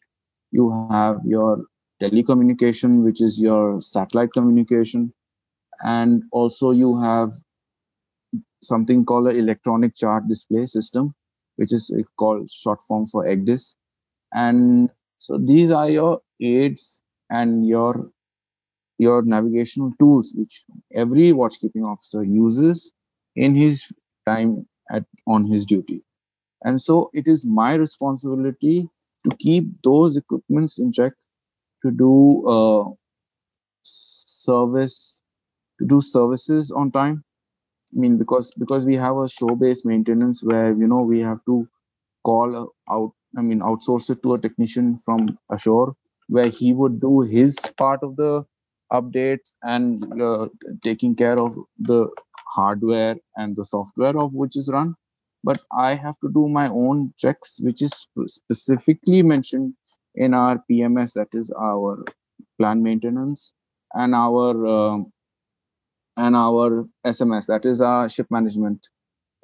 You 0.56 0.86
have 0.88 1.20
your 1.24 1.64
telecommunication, 2.02 3.04
which 3.04 3.22
is 3.22 3.40
your 3.40 3.80
satellite 3.80 4.32
communication. 4.32 5.12
And 5.82 6.24
also 6.32 6.70
you 6.70 7.00
have 7.00 7.32
something 8.62 9.04
called 9.04 9.28
an 9.28 9.36
electronic 9.36 9.94
chart 9.94 10.28
display 10.28 10.66
system, 10.66 11.14
which 11.56 11.72
is 11.72 11.92
called 12.18 12.50
short 12.50 12.80
form 12.86 13.04
for 13.06 13.24
ECDIS. 13.26 13.76
And 14.34 14.90
so 15.18 15.38
these 15.38 15.70
are 15.70 15.88
your 15.90 16.20
aids 16.40 17.02
and 17.30 17.66
your 17.66 18.10
your 18.98 19.22
navigational 19.22 19.92
tools, 19.98 20.32
which 20.36 20.64
every 20.94 21.32
watchkeeping 21.32 21.84
officer 21.86 22.24
uses 22.24 22.92
in 23.36 23.54
his 23.54 23.84
time 24.26 24.66
at 24.90 25.04
on 25.26 25.46
his 25.46 25.66
duty. 25.66 26.02
And 26.64 26.80
so 26.80 27.10
it 27.14 27.28
is 27.28 27.46
my 27.46 27.74
responsibility 27.74 28.88
to 29.26 29.36
keep 29.38 29.66
those 29.84 30.16
equipments 30.16 30.78
in 30.78 30.92
check, 30.92 31.12
to 31.84 31.90
do 31.90 32.14
uh, 32.48 32.84
service, 33.82 35.20
to 35.80 35.86
do 35.86 36.00
services 36.00 36.70
on 36.70 36.90
time. 36.92 37.24
I 37.96 38.00
mean, 38.00 38.18
because 38.18 38.52
because 38.58 38.86
we 38.86 38.96
have 38.96 39.16
a 39.18 39.28
shore-based 39.28 39.86
maintenance 39.86 40.42
where 40.44 40.72
you 40.72 40.88
know 40.88 41.02
we 41.12 41.20
have 41.20 41.40
to 41.46 41.68
call 42.24 42.72
out. 42.90 43.12
I 43.38 43.42
mean, 43.42 43.60
outsource 43.60 44.10
it 44.10 44.22
to 44.22 44.34
a 44.34 44.40
technician 44.40 44.98
from 45.04 45.38
ashore, 45.50 45.94
where 46.28 46.48
he 46.48 46.72
would 46.72 47.00
do 47.00 47.22
his 47.22 47.56
part 47.78 48.02
of 48.02 48.16
the 48.16 48.44
updates 48.92 49.52
and 49.62 50.22
uh, 50.22 50.48
taking 50.82 51.14
care 51.16 51.38
of 51.40 51.56
the 51.78 52.08
hardware 52.56 53.16
and 53.36 53.56
the 53.56 53.64
software 53.64 54.16
of 54.18 54.34
which 54.34 54.56
is 54.56 54.70
run 54.72 54.94
but 55.48 55.60
i 55.86 55.94
have 56.04 56.18
to 56.24 56.30
do 56.38 56.48
my 56.58 56.68
own 56.84 57.02
checks 57.24 57.58
which 57.68 57.82
is 57.88 57.94
specifically 58.38 59.22
mentioned 59.34 59.74
in 60.14 60.34
our 60.42 60.56
pms 60.70 61.14
that 61.18 61.28
is 61.42 61.52
our 61.68 61.92
plan 62.58 62.82
maintenance 62.88 63.52
and 63.94 64.14
our 64.14 64.52
uh, 64.76 64.98
and 66.16 66.36
our 66.36 66.86
sms 67.14 67.46
that 67.46 67.66
is 67.66 67.80
our 67.80 68.08
ship 68.08 68.26
management 68.30 68.88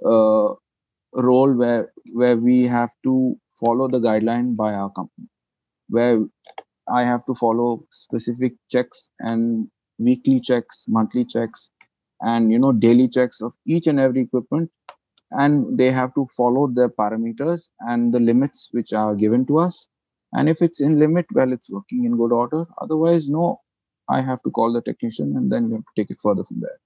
uh, 0.07 0.49
role 1.31 1.55
where 1.63 1.93
where 2.13 2.37
we 2.37 2.59
have 2.67 2.93
to 3.05 3.37
follow 3.61 3.89
the 3.89 4.01
guideline 4.01 4.57
by 4.57 4.73
our 4.75 4.91
company 4.91 5.29
where 5.89 6.21
I 6.89 7.05
have 7.05 7.25
to 7.27 7.35
follow 7.35 7.85
specific 7.91 8.55
checks 8.71 9.11
and 9.21 9.69
weekly 9.99 10.41
checks, 10.41 10.85
monthly 10.89 11.25
checks, 11.25 11.71
and 12.21 12.53
you 12.53 12.59
know 12.59 12.73
daily 12.73 13.09
checks 13.09 13.41
of 13.41 13.55
each 13.67 13.87
and 13.87 14.01
every 14.01 14.23
equipment, 14.23 14.71
and 15.33 15.79
they 15.79 15.91
have 15.91 16.15
to 16.15 16.27
follow 16.37 16.67
the 16.69 16.89
parameters 16.89 17.71
and 17.81 18.13
the 18.13 18.21
limits 18.21 18.69
which 18.73 18.93
are 18.93 19.15
given 19.15 19.47
to 19.47 19.59
us. 19.59 19.87
And 20.33 20.49
if 20.49 20.63
it's 20.63 20.81
in 20.81 20.99
limit, 20.99 21.27
well, 21.35 21.53
it's 21.53 21.71
working 21.71 22.05
in 22.05 22.17
good 22.17 22.33
order. 22.33 22.65
Otherwise, 22.81 23.29
no, 23.29 23.61
I 24.09 24.21
have 24.21 24.43
to 24.43 24.51
call 24.51 24.73
the 24.73 24.81
technician, 24.81 25.37
and 25.37 25.53
then 25.53 25.69
we 25.69 25.75
have 25.75 25.85
to 25.85 25.93
take 25.97 26.11
it 26.11 26.21
further 26.23 26.45
from 26.45 26.61
there. 26.61 26.79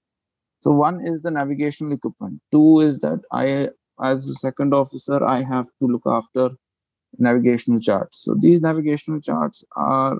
So 0.61 0.71
one 0.71 1.05
is 1.05 1.21
the 1.21 1.31
navigational 1.31 1.93
equipment. 1.93 2.41
Two 2.51 2.79
is 2.81 2.99
that 2.99 3.21
I, 3.31 3.69
as 4.03 4.27
a 4.27 4.33
second 4.35 4.73
officer, 4.73 5.23
I 5.23 5.43
have 5.43 5.67
to 5.79 5.87
look 5.87 6.03
after 6.05 6.49
navigational 7.17 7.79
charts. 7.79 8.19
So 8.23 8.35
these 8.37 8.61
navigational 8.61 9.21
charts 9.21 9.63
are 9.75 10.17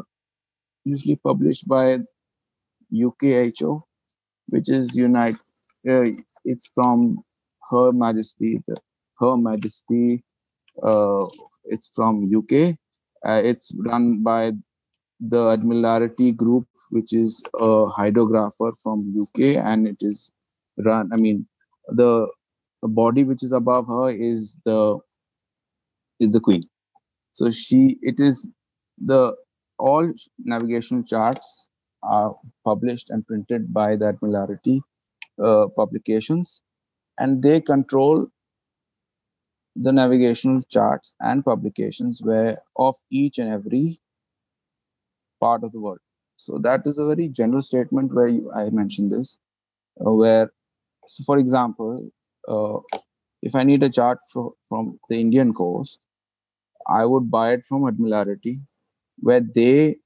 usually 0.85 1.17
published 1.17 1.67
by 1.67 1.99
UKHO, 2.93 3.81
which 4.47 4.69
is 4.69 4.95
Unite. 4.95 5.35
Uh, 5.87 6.05
it's 6.45 6.67
from 6.73 7.23
Her 7.69 7.91
Majesty, 7.91 8.61
the, 8.67 8.77
Her 9.19 9.37
Majesty. 9.37 10.23
Uh, 10.81 11.25
it's 11.65 11.91
from 11.95 12.29
UK. 12.33 12.75
Uh, 13.25 13.41
it's 13.43 13.71
run 13.77 14.23
by 14.23 14.53
the 15.19 15.49
Admiralty 15.49 16.31
Group, 16.31 16.67
which 16.91 17.13
is 17.13 17.43
a 17.55 17.87
hydrographer 17.87 18.73
from 18.81 19.13
UK, 19.19 19.57
and 19.63 19.87
it 19.87 19.97
is 20.01 20.31
run. 20.77 21.09
I 21.11 21.17
mean, 21.17 21.47
the, 21.89 22.27
body 22.83 23.23
which 23.23 23.43
is 23.43 23.51
above 23.51 23.87
her 23.87 24.09
is 24.09 24.57
the 24.63 24.97
is 26.19 26.31
the 26.31 26.39
Queen. 26.39 26.63
So 27.33 27.49
she, 27.49 27.97
it 28.01 28.19
is 28.19 28.47
the 28.97 29.35
all 29.77 30.11
navigational 30.39 31.03
charts 31.03 31.67
are 32.03 32.35
published 32.63 33.09
and 33.09 33.25
printed 33.25 33.73
by 33.73 33.95
the 33.95 34.07
Admiralty 34.07 34.81
uh, 35.43 35.67
publications, 35.75 36.61
and 37.19 37.41
they 37.43 37.61
control 37.61 38.27
the 39.75 39.91
navigational 39.91 40.61
charts 40.63 41.15
and 41.19 41.45
publications 41.45 42.21
where 42.23 42.57
of 42.75 42.95
each 43.11 43.37
and 43.37 43.49
every 43.49 43.99
part 45.39 45.63
of 45.63 45.71
the 45.71 45.79
world. 45.79 45.99
So 46.37 46.57
that 46.59 46.81
is 46.85 46.99
a 46.99 47.05
very 47.05 47.29
general 47.29 47.61
statement 47.61 48.13
where 48.13 48.27
you, 48.27 48.51
I 48.51 48.69
mentioned 48.69 49.11
this, 49.11 49.37
uh, 50.05 50.13
where, 50.13 50.51
so 51.07 51.23
for 51.25 51.37
example, 51.37 51.95
uh, 52.47 52.79
if 53.41 53.55
I 53.55 53.63
need 53.63 53.83
a 53.83 53.89
chart 53.89 54.19
for, 54.31 54.53
from 54.69 54.99
the 55.09 55.19
Indian 55.19 55.53
coast, 55.53 55.99
I 56.87 57.05
would 57.05 57.29
buy 57.31 57.53
it 57.53 57.65
from 57.65 57.87
Admiralty, 57.87 58.61
where 59.19 59.41
they 59.41 59.97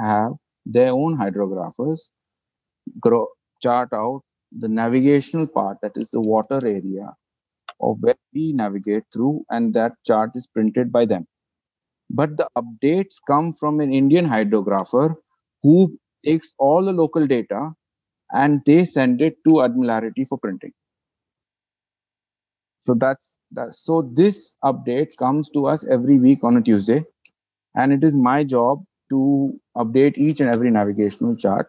have 0.00 0.32
their 0.66 0.90
own 0.90 1.16
hydrographers 1.16 2.10
grow, 3.00 3.28
chart 3.62 3.90
out 3.92 4.22
the 4.58 4.68
navigational 4.68 5.46
part, 5.46 5.78
that 5.82 5.92
is 5.96 6.10
the 6.10 6.20
water 6.20 6.60
area 6.66 7.14
of 7.80 7.98
where 8.00 8.16
we 8.34 8.52
navigate 8.52 9.04
through, 9.12 9.44
and 9.50 9.74
that 9.74 9.92
chart 10.06 10.30
is 10.34 10.46
printed 10.46 10.92
by 10.92 11.06
them. 11.06 11.26
But 12.10 12.36
the 12.36 12.48
updates 12.56 13.16
come 13.26 13.54
from 13.54 13.80
an 13.80 13.92
Indian 13.92 14.26
hydrographer 14.26 15.16
who 15.62 15.98
takes 16.24 16.54
all 16.58 16.84
the 16.84 16.92
local 16.92 17.26
data 17.26 17.72
and 18.32 18.62
they 18.66 18.84
send 18.84 19.22
it 19.22 19.36
to 19.48 19.62
Admiralty 19.62 20.24
for 20.24 20.38
printing. 20.38 20.72
So 22.82 22.94
that's 22.94 23.38
that. 23.52 23.74
So 23.74 24.02
this 24.14 24.56
update 24.64 25.16
comes 25.16 25.50
to 25.50 25.66
us 25.66 25.84
every 25.86 26.18
week 26.18 26.44
on 26.44 26.56
a 26.56 26.62
Tuesday, 26.62 27.04
and 27.76 27.92
it 27.92 28.04
is 28.04 28.16
my 28.16 28.44
job 28.44 28.84
to 29.10 29.60
update 29.76 30.18
each 30.18 30.40
and 30.40 30.50
every 30.50 30.70
navigational 30.70 31.36
chart 31.36 31.68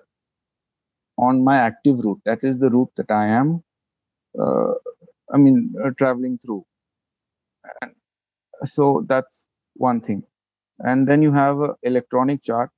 on 1.17 1.43
my 1.43 1.58
active 1.58 2.00
route. 2.03 2.22
That 2.25 2.43
is 2.43 2.60
the 2.60 2.70
route 2.70 2.91
that 2.98 3.12
I 3.12 3.27
am, 3.27 3.63
uh, 4.39 4.74
I 5.34 5.38
mean, 5.38 5.74
uh, 5.84 5.91
traveling 5.98 6.38
through. 6.39 6.65
And 7.82 7.91
so 8.65 9.05
that's 9.08 9.46
one 9.75 10.01
thing. 10.01 10.24
And 10.79 11.08
then 11.08 11.22
you 11.24 11.32
have 11.34 11.58
electronic 11.84 12.43
chart 12.43 12.72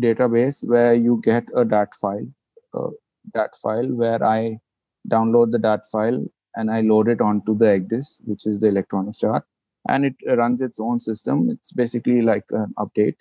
database 0.00 0.64
where 0.68 0.94
you 0.94 1.20
get 1.24 1.44
a 1.56 1.64
DAT 1.64 1.94
file, 1.94 2.26
uh, 2.74 2.90
DAT 3.34 3.56
file 3.62 3.88
where 3.88 4.22
I 4.24 4.58
download 5.08 5.52
the 5.52 5.58
DAT 5.58 5.86
file 5.92 6.24
and 6.56 6.70
I 6.70 6.82
load 6.82 7.08
it 7.08 7.20
onto 7.20 7.56
the 7.56 7.66
ECDIS, 7.66 8.22
which 8.26 8.46
is 8.46 8.60
the 8.60 8.68
electronic 8.68 9.14
chart, 9.16 9.44
and 9.88 10.04
it 10.06 10.16
runs 10.38 10.62
its 10.62 10.80
own 10.80 11.00
system. 11.00 11.50
It's 11.50 11.72
basically 11.72 12.22
like 12.22 12.44
an 12.50 12.74
update, 12.78 13.16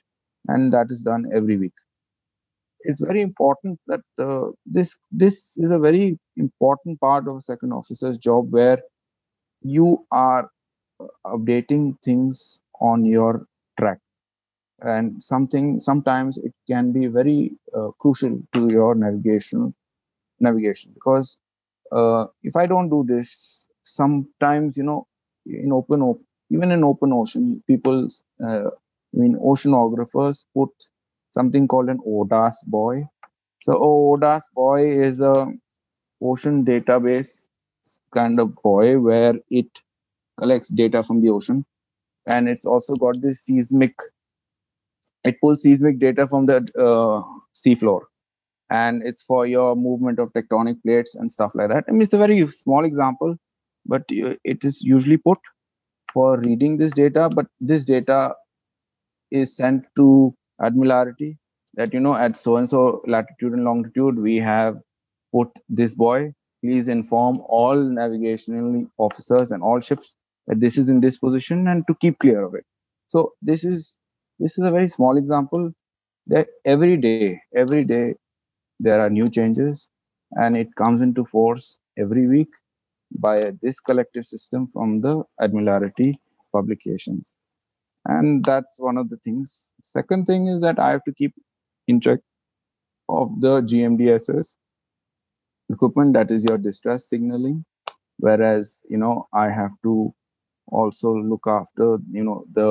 and 0.48 0.74
that 0.74 0.88
is 0.91 1.01
done 1.01 1.25
every 1.34 1.57
week. 1.57 1.74
It's 2.86 3.01
very 3.01 3.22
important 3.22 3.80
that 3.88 4.01
uh, 4.20 4.51
this 4.65 4.96
this 5.12 5.58
is 5.58 5.72
a 5.72 5.80
very 5.80 6.20
important 6.38 7.00
part 7.01 7.27
of 7.27 7.38
a 7.38 7.42
second 7.42 7.74
officer's 7.74 8.18
job 8.18 8.51
where 8.51 8.80
you 9.62 10.06
are 10.12 10.50
updating 11.25 11.98
things 12.04 12.60
on 12.82 13.06
your 13.06 13.46
track. 13.80 14.00
And 14.82 15.24
something 15.24 15.80
sometimes 15.80 16.38
it 16.38 16.54
can 16.68 16.92
be 16.94 17.08
very 17.08 17.54
uh, 17.75 17.89
crucial 18.00 18.42
to 18.54 18.70
your 18.70 18.96
navigation 18.96 19.74
navigation 20.39 20.92
because 20.94 21.38
uh, 21.92 22.25
if 22.44 22.56
I 22.56 22.65
don't 22.68 22.89
do 22.89 23.06
this, 23.08 23.68
sometimes 23.84 24.77
you 24.77 24.84
know, 24.84 25.08
in 25.46 25.72
open, 25.74 26.01
op- 26.01 26.22
even 26.51 26.72
in 26.72 26.84
open 26.84 27.13
ocean, 27.13 27.63
people, 27.68 28.10
uh, 28.44 28.68
I 28.70 29.13
mean, 29.13 29.38
oceanographers 29.39 30.46
put 30.56 30.72
something 31.38 31.68
called 31.68 31.89
an 31.89 32.00
ODAS 32.15 32.56
buoy. 32.75 33.06
So 33.63 33.74
ODAS 33.74 34.44
buoy 34.56 34.89
is 35.10 35.22
a 35.22 35.36
ocean 36.22 36.63
database 36.65 37.32
kind 38.13 38.39
of 38.39 38.56
buoy 38.63 38.95
where 38.95 39.36
it 39.50 39.67
collects 40.39 40.69
data 40.69 41.04
from 41.04 41.21
the 41.21 41.30
ocean, 41.30 41.65
and 42.26 42.50
it's 42.56 42.65
also 42.65 42.95
got 42.95 43.21
this 43.21 43.45
seismic. 43.45 43.95
It 45.24 45.39
pulls 45.41 45.63
seismic 45.63 46.00
data 46.00 46.28
from 46.28 46.45
the 46.45 46.58
uh, 46.88 47.21
seafloor 47.63 48.02
and 48.69 49.04
it's 49.06 49.24
for 49.24 49.45
your 49.45 49.76
movement 49.76 50.19
of 50.19 50.32
tectonic 50.34 50.82
plates 50.84 51.15
and 51.15 51.32
stuff 51.32 51.56
like 51.56 51.69
that. 51.69 51.86
I 51.88 51.91
mean, 51.91 52.02
it's 52.02 52.13
a 52.13 52.17
very 52.17 52.48
small 52.48 52.86
example, 52.86 53.36
but 53.86 54.04
it 54.10 54.63
is 54.63 54.82
usually 54.82 55.17
put 55.17 55.38
for 56.12 56.39
reading 56.39 56.78
this 56.78 56.91
data. 56.93 57.30
But 57.34 57.48
this 57.60 57.86
data 57.86 58.36
is 59.32 59.56
sent 59.56 59.86
to 59.98 60.34
Admiralty 60.62 61.38
that 61.76 61.94
you 61.94 62.00
know 62.00 62.15
at 62.15 62.36
so 62.36 62.58
and 62.58 62.70
so 62.70 63.02
latitude 63.08 63.54
and 63.54 63.63
longitude 63.65 64.18
we 64.20 64.38
have 64.38 64.78
put 65.34 65.50
this 65.70 65.96
buoy 65.96 66.34
Please 66.65 66.88
inform 66.88 67.41
all 67.48 67.76
navigational 67.76 68.88
officers 68.98 69.52
and 69.52 69.62
all 69.62 69.80
ships 69.80 70.15
that 70.48 70.60
this 70.60 70.80
is 70.80 70.89
in 70.89 71.00
this 71.00 71.18
position 71.18 71.68
and 71.68 71.86
to 71.88 71.94
keep 72.02 72.18
clear 72.18 72.44
of 72.44 72.56
it. 72.56 72.65
So 73.08 73.34
this 73.44 73.63
is 73.63 74.00
this 74.39 74.58
is 74.58 74.65
a 74.65 74.72
very 74.72 74.88
small 74.88 75.18
example 75.18 75.72
that 76.28 76.48
every 76.65 76.98
day, 76.98 77.39
every 77.56 77.84
day 77.86 78.15
there 78.80 79.00
are 79.00 79.12
new 79.12 79.30
changes 79.30 79.91
and 80.32 80.58
it 80.58 80.74
comes 80.76 81.04
into 81.04 81.24
force 81.26 81.78
every 82.00 82.28
week 82.28 82.50
by 83.20 83.54
this 83.62 83.80
collective 83.80 84.26
system 84.26 84.68
from 84.68 85.02
the 85.02 85.24
admiralty 85.39 86.20
publications 86.52 87.35
and 88.06 88.44
that's 88.46 88.76
one 88.80 88.98
of 88.98 89.10
the 89.10 89.18
things. 89.18 89.72
Second 89.82 90.26
thing 90.26 90.48
is 90.48 90.62
that 90.62 90.80
i 90.80 90.91
have 90.91 91.04
to 91.06 91.13
keep 91.13 91.34
in 91.88 92.02
check 92.02 92.20
of 93.10 93.30
the 93.41 93.62
gmdss 93.62 94.56
equipment 95.70 96.13
that 96.13 96.32
is 96.32 96.46
your 96.46 96.58
distress 96.58 97.10
signaling. 97.10 97.65
Whereas 98.20 98.82
you 98.89 98.98
know 98.98 99.28
i 99.34 99.50
have 99.50 99.72
to 99.84 100.13
also 100.68 101.13
look 101.15 101.46
after 101.48 101.98
you 102.12 102.24
know 102.24 102.46
the 102.54 102.70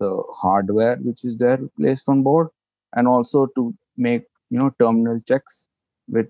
the 0.00 0.22
hardware 0.34 0.96
which 0.98 1.24
is 1.24 1.38
there 1.38 1.58
placed 1.78 2.08
on 2.08 2.22
board 2.22 2.48
and 2.94 3.08
also 3.08 3.46
to 3.56 3.74
make 3.96 4.24
you 4.50 4.58
know 4.58 4.70
terminal 4.80 5.18
checks 5.20 5.66
with 6.08 6.28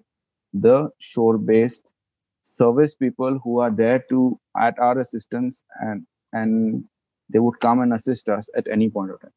the 0.54 0.90
shore 0.98 1.38
based 1.38 1.92
service 2.42 2.94
people 2.94 3.38
who 3.44 3.60
are 3.60 3.70
there 3.70 4.04
to 4.10 4.38
at 4.58 4.78
our 4.78 4.98
assistance 5.00 5.64
and 5.80 6.06
and 6.32 6.84
they 7.30 7.38
would 7.38 7.58
come 7.60 7.80
and 7.80 7.92
assist 7.94 8.28
us 8.28 8.48
at 8.56 8.68
any 8.68 8.90
point 8.90 9.10
of 9.12 9.20
time. 9.20 9.32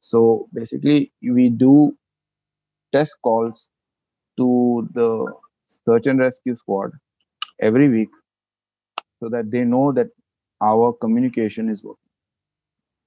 So 0.00 0.48
basically 0.54 1.12
we 1.22 1.48
do 1.50 1.96
test 2.92 3.18
calls 3.22 3.70
to 4.38 4.88
the 4.94 5.32
search 5.86 6.06
and 6.06 6.18
rescue 6.20 6.54
squad 6.54 6.92
every 7.60 7.88
week 7.88 8.10
so 9.20 9.28
that 9.30 9.50
they 9.50 9.64
know 9.64 9.92
that 9.92 10.08
our 10.62 10.92
communication 10.92 11.68
is 11.68 11.84
working. 11.84 12.10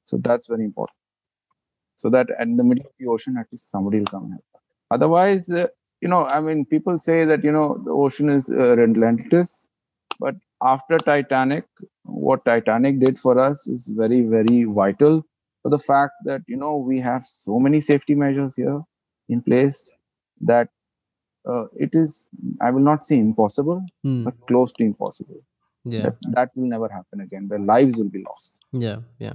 So 0.06 0.18
that's 0.18 0.48
very 0.48 0.66
important. 0.66 0.98
So 1.98 2.10
that 2.12 2.28
in 2.40 2.56
the 2.56 2.64
middle 2.64 2.86
of 2.86 2.94
the 3.00 3.08
ocean 3.08 3.38
at 3.38 3.48
least 3.52 3.72
somebody 3.72 4.00
will 4.00 4.06
come 4.08 4.24
and 4.26 4.34
help. 4.34 4.46
Otherwise 4.92 5.50
uh, 5.50 5.68
you 6.02 6.08
know 6.10 6.24
i 6.26 6.40
mean 6.40 6.66
people 6.66 6.98
say 7.00 7.26
that 7.26 7.44
you 7.44 7.52
know 7.52 7.82
the 7.86 7.92
ocean 7.92 8.30
is 8.30 8.50
uh, 8.50 8.76
relentless 8.78 9.68
but 10.20 10.36
after 10.64 10.98
titanic 10.98 11.66
what 12.04 12.44
titanic 12.46 13.00
did 13.00 13.18
for 13.20 13.38
us 13.40 13.68
is 13.68 13.88
very 13.90 14.22
very 14.22 14.64
vital 14.64 15.24
for 15.62 15.70
the 15.70 15.80
fact 15.80 16.14
that 16.26 16.42
you 16.48 16.58
know 16.58 16.78
we 16.78 17.00
have 17.00 17.24
so 17.24 17.60
many 17.60 17.80
safety 17.82 18.16
measures 18.16 18.56
here 18.56 18.82
in 19.30 19.42
place 19.42 19.86
that 20.42 20.70
uh, 21.48 21.66
it 21.86 21.94
is 21.94 22.30
i 22.62 22.72
will 22.72 22.86
not 22.92 23.04
say 23.10 23.18
impossible 23.18 23.82
Hmm. 24.04 24.24
but 24.26 24.36
close 24.52 24.72
to 24.80 24.84
impossible 24.84 25.42
Yeah. 25.86 26.04
that, 26.04 26.16
that 26.36 26.50
will 26.56 26.68
never 26.72 26.88
happen 26.90 27.22
again 27.22 27.48
where 27.48 27.60
lives 27.60 27.98
will 28.00 28.14
be 28.18 28.24
lost 28.30 28.58
Yeah, 28.84 28.98
yeah. 29.20 29.34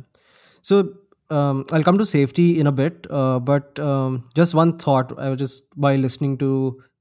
So 0.62 0.94
um, 1.30 1.64
I'll 1.72 1.84
come 1.88 1.98
to 1.98 2.06
safety 2.08 2.44
in 2.60 2.66
a 2.66 2.72
bit, 2.72 3.06
uh, 3.10 3.38
but 3.40 3.78
um, 3.78 4.28
just 4.40 4.54
one 4.54 4.78
thought. 4.78 5.14
I 5.18 5.28
was 5.30 5.38
just 5.38 5.64
by 5.86 5.96
listening 5.96 6.36
to 6.42 6.50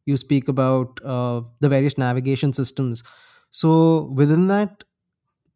you 0.05 0.17
speak 0.17 0.47
about 0.53 1.01
uh, 1.15 1.41
the 1.59 1.69
various 1.69 1.97
navigation 1.97 2.53
systems. 2.53 3.03
So 3.51 4.03
within 4.13 4.47
that, 4.47 4.83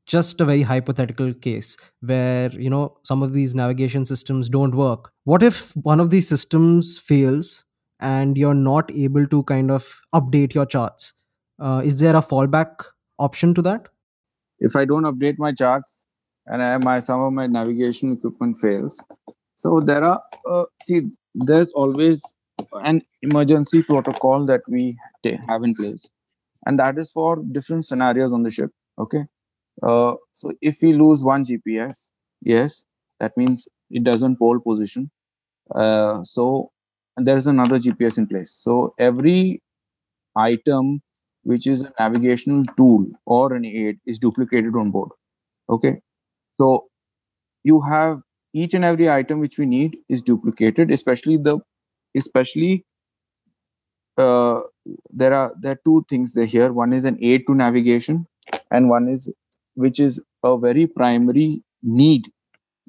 just 0.06 0.40
a 0.40 0.46
very 0.46 0.62
hypothetical 0.62 1.34
case 1.34 1.78
where 2.02 2.52
you 2.52 2.70
know 2.70 2.98
some 3.04 3.24
of 3.24 3.34
these 3.34 3.56
navigation 3.56 4.06
systems 4.06 4.50
don't 4.50 4.76
work. 4.76 5.12
What 5.24 5.42
if 5.42 5.76
one 5.76 6.00
of 6.00 6.12
these 6.12 6.28
systems 6.28 7.00
fails 7.00 7.66
and 8.00 8.38
you're 8.38 8.54
not 8.54 8.92
able 8.94 9.26
to 9.28 9.44
kind 9.44 9.72
of 9.72 10.02
update 10.14 10.54
your 10.54 10.66
charts? 10.68 11.14
Uh, 11.60 11.82
is 11.84 12.00
there 12.00 12.16
a 12.16 12.22
fallback 12.22 12.86
option 13.18 13.54
to 13.56 13.62
that? 13.64 13.88
if 14.60 14.76
I 14.76 14.86
don't 14.86 15.04
update 15.04 15.38
my 15.38 15.52
charts 15.52 16.06
and 16.48 16.62
I, 16.62 16.78
my 16.78 17.00
some 17.00 17.22
of 17.22 17.34
my 17.34 17.48
navigation 17.48 18.14
equipment 18.14 18.60
fails, 18.60 19.04
so 19.56 19.80
there 19.80 20.04
are 20.04 20.22
uh, 20.50 20.66
see 20.84 21.10
there's 21.34 21.72
always 21.74 22.24
an 22.74 23.02
emergency 23.22 23.84
protocol 23.84 24.46
that 24.46 24.62
we 24.68 24.98
have 25.48 25.64
in 25.64 25.76
place, 25.76 26.10
and 26.66 26.80
that 26.80 26.98
is 26.98 27.12
for 27.12 27.38
different 27.52 27.86
scenarios 27.86 28.34
on 28.34 28.44
the 28.44 28.50
ship. 28.50 28.72
Okay, 29.00 29.26
uh, 29.84 30.16
so 30.34 30.52
if 30.62 30.82
we 30.82 30.94
lose 30.94 31.24
one 31.24 31.44
GPS, 31.44 32.12
yes, 32.42 32.86
that 33.20 33.38
means 33.38 33.68
it 33.92 34.04
doesn't 34.04 34.38
pole 34.40 34.60
position. 34.60 35.12
Uh, 35.76 36.24
so 36.24 36.72
there's 37.18 37.48
another 37.48 37.80
GPS 37.80 38.18
in 38.18 38.28
place. 38.28 38.52
So 38.54 38.94
every 39.00 39.62
item 40.36 41.02
which 41.44 41.68
is 41.68 41.84
a 41.84 41.94
navigational 42.00 42.66
tool 42.78 43.06
or 43.26 43.54
an 43.54 43.66
aid 43.66 44.00
is 44.06 44.20
duplicated 44.20 44.76
on 44.76 44.92
board. 44.92 45.10
Okay. 45.70 46.02
So 46.62 46.88
you 47.64 47.82
have 47.82 48.22
each 48.54 48.74
and 48.74 48.86
every 48.86 49.10
item 49.10 49.40
which 49.40 49.58
we 49.60 49.66
need 49.66 49.98
is 50.10 50.22
duplicated, 50.22 50.92
especially 50.92 51.38
the 51.38 51.60
especially 52.16 52.86
uh, 54.18 54.62
there 55.12 55.34
are 55.34 55.54
there 55.60 55.74
are 55.74 55.82
two 55.86 56.06
things 56.10 56.34
there 56.34 56.46
here. 56.46 56.72
One 56.74 56.94
is 56.94 57.06
an 57.06 57.18
aid 57.22 57.44
to 57.48 57.56
navigation, 57.56 58.28
and 58.72 58.90
one 58.90 59.08
is 59.10 59.34
which 59.76 60.00
is 60.00 60.22
a 60.44 60.58
very 60.58 60.88
primary 60.88 61.64
need 61.84 62.32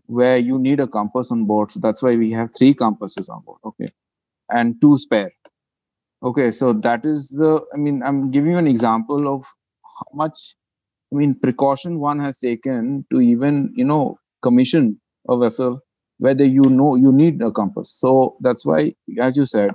where 0.06 0.38
you 0.38 0.58
need 0.58 0.80
a 0.80 0.86
compass 0.88 1.32
on 1.32 1.46
board. 1.46 1.72
So 1.72 1.80
that's 1.80 2.02
why 2.02 2.16
we 2.16 2.32
have 2.32 2.50
three 2.56 2.74
compasses 2.74 3.28
on 3.28 3.42
board. 3.42 3.60
Okay, 3.64 3.88
and 4.50 4.80
two 4.80 4.98
spare. 4.98 5.32
Okay, 6.22 6.50
so 6.52 6.72
that 6.74 7.06
is 7.06 7.30
the. 7.30 7.64
I 7.74 7.78
mean, 7.78 8.02
I'm 8.04 8.30
giving 8.30 8.52
you 8.52 8.58
an 8.58 8.66
example 8.68 9.34
of 9.34 9.44
how 9.84 10.06
much. 10.14 10.56
I 11.12 11.16
mean, 11.16 11.34
precaution 11.40 12.00
one 12.00 12.20
has 12.20 12.38
taken 12.38 13.06
to 13.12 13.20
even 13.20 13.72
you 13.76 13.84
know 13.84 14.18
commission 14.42 15.00
a 15.28 15.38
vessel 15.38 15.80
whether 16.18 16.44
you 16.44 16.62
know 16.64 16.96
you 16.96 17.12
need 17.12 17.42
a 17.42 17.50
compass. 17.52 17.92
So 17.98 18.36
that's 18.40 18.66
why, 18.66 18.94
as 19.20 19.36
you 19.36 19.46
said, 19.46 19.72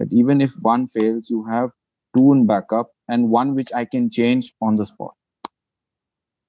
that 0.00 0.12
even 0.12 0.40
if 0.40 0.52
one 0.62 0.88
fails, 0.88 1.30
you 1.30 1.44
have 1.44 1.70
two 2.16 2.32
in 2.32 2.46
backup 2.46 2.90
and 3.06 3.30
one 3.30 3.54
which 3.54 3.72
I 3.72 3.84
can 3.84 4.10
change 4.10 4.52
on 4.60 4.74
the 4.74 4.84
spot. 4.84 5.14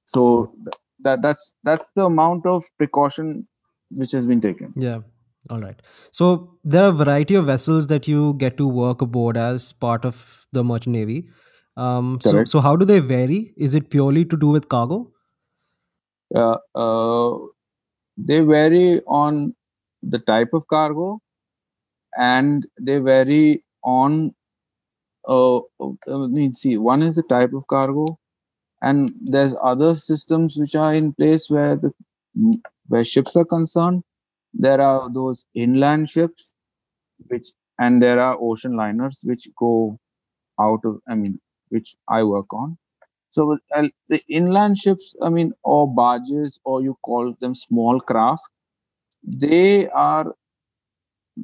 So 0.06 0.56
that 1.02 1.22
that's 1.22 1.54
that's 1.64 1.92
the 1.92 2.06
amount 2.06 2.46
of 2.46 2.66
precaution 2.78 3.48
which 3.92 4.12
has 4.14 4.26
been 4.26 4.42
taken. 4.42 4.74
Yeah. 4.76 5.00
All 5.50 5.60
right. 5.60 5.82
So 6.12 6.58
there 6.64 6.84
are 6.84 6.90
a 6.90 7.00
variety 7.04 7.36
of 7.36 7.46
vessels 7.46 7.88
that 7.88 8.08
you 8.08 8.36
get 8.36 8.58
to 8.58 8.68
work 8.68 9.02
aboard 9.02 9.38
as 9.38 9.72
part 9.74 10.06
of 10.06 10.46
the 10.52 10.64
merchant 10.64 10.94
navy. 10.94 11.30
Um, 11.78 12.20
so, 12.22 12.44
so 12.44 12.62
how 12.62 12.76
do 12.76 12.86
they 12.86 13.00
vary? 13.00 13.54
Is 13.58 13.76
it 13.76 13.90
purely 13.90 14.24
to 14.26 14.38
do 14.38 14.50
with 14.50 14.70
cargo? 14.70 15.12
Uh, 16.36 16.58
uh, 16.76 17.38
they 18.18 18.42
vary 18.42 19.02
on 19.08 19.56
the 20.04 20.20
type 20.20 20.54
of 20.54 20.68
cargo 20.68 21.20
and 22.18 22.66
they 22.80 23.00
vary 23.00 23.64
on 23.84 24.34
uh, 25.28 25.58
uh, 25.58 25.62
let 26.08 26.32
me 26.32 26.54
see 26.54 26.78
one 26.78 27.02
is 27.04 27.16
the 27.16 27.24
type 27.24 27.54
of 27.54 27.68
cargo 27.68 28.06
and 28.82 29.12
there's 29.22 29.56
other 29.64 29.96
systems 29.96 30.58
which 30.58 30.76
are 30.76 30.94
in 30.94 31.14
place 31.14 31.50
where 31.50 31.76
the 31.76 31.92
where 32.88 33.04
ships 33.04 33.36
are 33.36 33.46
concerned. 33.46 34.04
There 34.54 34.82
are 34.82 35.10
those 35.14 35.46
inland 35.56 36.10
ships 36.10 36.54
which 37.28 37.48
and 37.80 38.02
there 38.02 38.20
are 38.20 38.38
ocean 38.42 38.76
liners 38.78 39.22
which 39.26 39.48
go 39.58 39.98
out 40.60 40.82
of 40.86 41.00
i 41.10 41.16
mean 41.16 41.40
which 41.70 41.96
i 42.10 42.24
work 42.24 42.54
on. 42.54 42.78
So 43.32 43.58
uh, 43.76 43.88
the 44.10 44.22
inland 44.30 44.78
ships 44.78 45.16
i 45.24 45.30
mean 45.30 45.54
or 45.64 45.94
barges 45.94 46.60
or 46.66 46.82
you 46.84 46.98
call 47.04 47.36
them 47.42 47.56
small 47.56 48.00
craft 48.02 48.44
they 49.24 49.90
are 49.90 50.36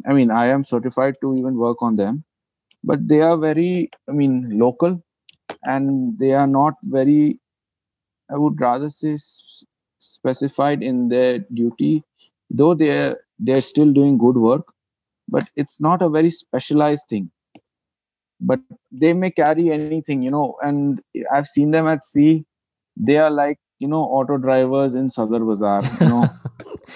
i 0.05 0.13
mean 0.13 0.31
i 0.31 0.45
am 0.47 0.63
certified 0.63 1.15
to 1.21 1.33
even 1.35 1.55
work 1.55 1.81
on 1.81 1.95
them 1.95 2.23
but 2.83 3.07
they 3.07 3.21
are 3.21 3.37
very 3.37 3.89
i 4.09 4.11
mean 4.11 4.35
local 4.59 5.01
and 5.63 6.17
they 6.19 6.33
are 6.33 6.47
not 6.47 6.75
very 6.83 7.39
i 8.31 8.37
would 8.37 8.59
rather 8.59 8.89
say 8.89 9.17
specified 9.99 10.83
in 10.83 11.09
their 11.09 11.39
duty 11.61 12.03
though 12.49 12.73
they're 12.73 13.17
they're 13.39 13.61
still 13.71 13.91
doing 13.91 14.17
good 14.17 14.37
work 14.37 14.65
but 15.29 15.49
it's 15.55 15.81
not 15.81 16.01
a 16.01 16.09
very 16.09 16.29
specialized 16.29 17.03
thing. 17.09 17.29
But 18.39 18.59
they 18.91 19.13
may 19.13 19.31
carry 19.31 19.71
anything 19.71 20.21
you 20.21 20.31
know 20.31 20.55
and 20.61 21.01
i've 21.31 21.47
seen 21.47 21.71
them 21.71 21.87
at 21.87 22.05
sea. 22.05 22.45
They 22.95 23.17
are 23.17 23.29
like 23.31 23.59
you 23.79 23.87
know 23.87 24.03
auto 24.03 24.37
drivers 24.37 24.95
in 24.95 25.07
sadar 25.09 25.41
bazaar 25.49 25.81
you 26.01 26.07
know 26.07 26.29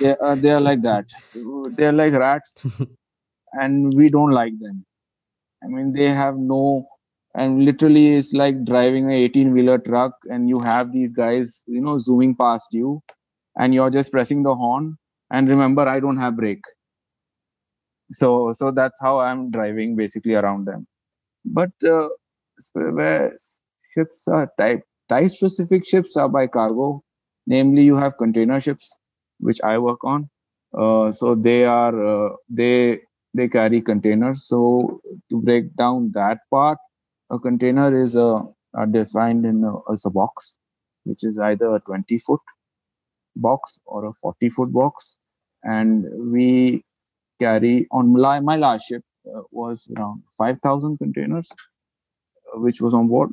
they 0.01 0.15
are, 0.17 0.37
they 0.37 0.51
are 0.51 0.61
like 0.61 0.83
that. 0.83 1.05
They're 1.77 1.93
like 1.93 2.13
rats 2.13 2.65
and 3.53 3.93
we 3.95 4.09
don't 4.09 4.31
like 4.31 4.53
them. 4.59 4.85
I 5.63 5.67
mean 5.67 5.93
they 5.93 6.09
have 6.09 6.37
no 6.37 6.87
and 7.35 7.65
literally 7.65 8.15
it's 8.15 8.33
like 8.33 8.63
driving 8.65 9.11
a 9.11 9.15
18 9.15 9.53
wheeler 9.53 9.77
truck 9.79 10.13
and 10.29 10.49
you 10.49 10.59
have 10.59 10.91
these 10.93 11.13
guys 11.13 11.63
you 11.67 11.81
know 11.81 11.97
zooming 11.97 12.35
past 12.35 12.69
you 12.73 13.01
and 13.59 13.73
you're 13.73 13.91
just 13.91 14.11
pressing 14.11 14.43
the 14.43 14.55
horn 14.55 14.97
and 15.31 15.49
remember 15.49 15.83
i 15.87 15.99
don't 15.99 16.17
have 16.17 16.37
brake. 16.37 16.63
So 18.13 18.53
so 18.53 18.71
that's 18.71 18.99
how 19.01 19.19
i'm 19.19 19.51
driving 19.51 19.95
basically 19.97 20.35
around 20.35 20.65
them. 20.65 20.87
But 21.45 21.71
uh, 21.85 22.09
ships 23.93 24.27
are 24.27 24.51
type 24.57 24.83
type 25.09 25.31
specific 25.31 25.87
ships 25.87 26.15
are 26.17 26.29
by 26.29 26.47
cargo. 26.47 27.03
Namely 27.47 27.83
you 27.83 27.95
have 27.95 28.17
container 28.17 28.59
ships 28.59 28.95
which 29.41 29.62
i 29.63 29.77
work 29.77 30.04
on. 30.06 30.30
Uh, 30.77 31.12
so 31.12 31.36
they 31.36 31.65
are 31.65 31.95
uh, 32.13 32.30
they 32.49 32.99
they 33.34 33.49
carry 33.49 33.82
containers. 33.82 34.47
So 34.47 35.01
to 35.30 35.41
break 35.41 35.75
down 35.75 36.12
that 36.13 36.39
part 36.51 36.77
a 37.32 37.39
container 37.39 37.95
is 37.95 38.17
uh, 38.17 38.41
defined 38.91 39.45
in 39.45 39.63
a, 39.63 39.73
as 39.91 40.06
a 40.06 40.10
box 40.10 40.58
which 41.06 41.23
is 41.23 41.39
either 41.39 41.75
a 41.75 41.80
20 41.82 42.17
foot 42.19 42.41
box 43.36 43.80
or 43.86 44.06
a 44.06 44.13
40 44.13 44.49
foot 44.49 44.73
box. 44.73 45.17
And 45.63 46.06
we 46.32 46.84
carry 47.39 47.88
on 47.91 48.13
my, 48.13 48.39
my 48.41 48.58
last 48.58 48.88
ship 48.88 49.04
uh, 49.27 49.41
was 49.51 49.91
around 49.97 50.23
5000 50.38 50.97
containers 50.97 51.49
uh, 52.54 52.60
which 52.60 52.82
was 52.82 52.93
on 52.93 53.08
board. 53.08 53.32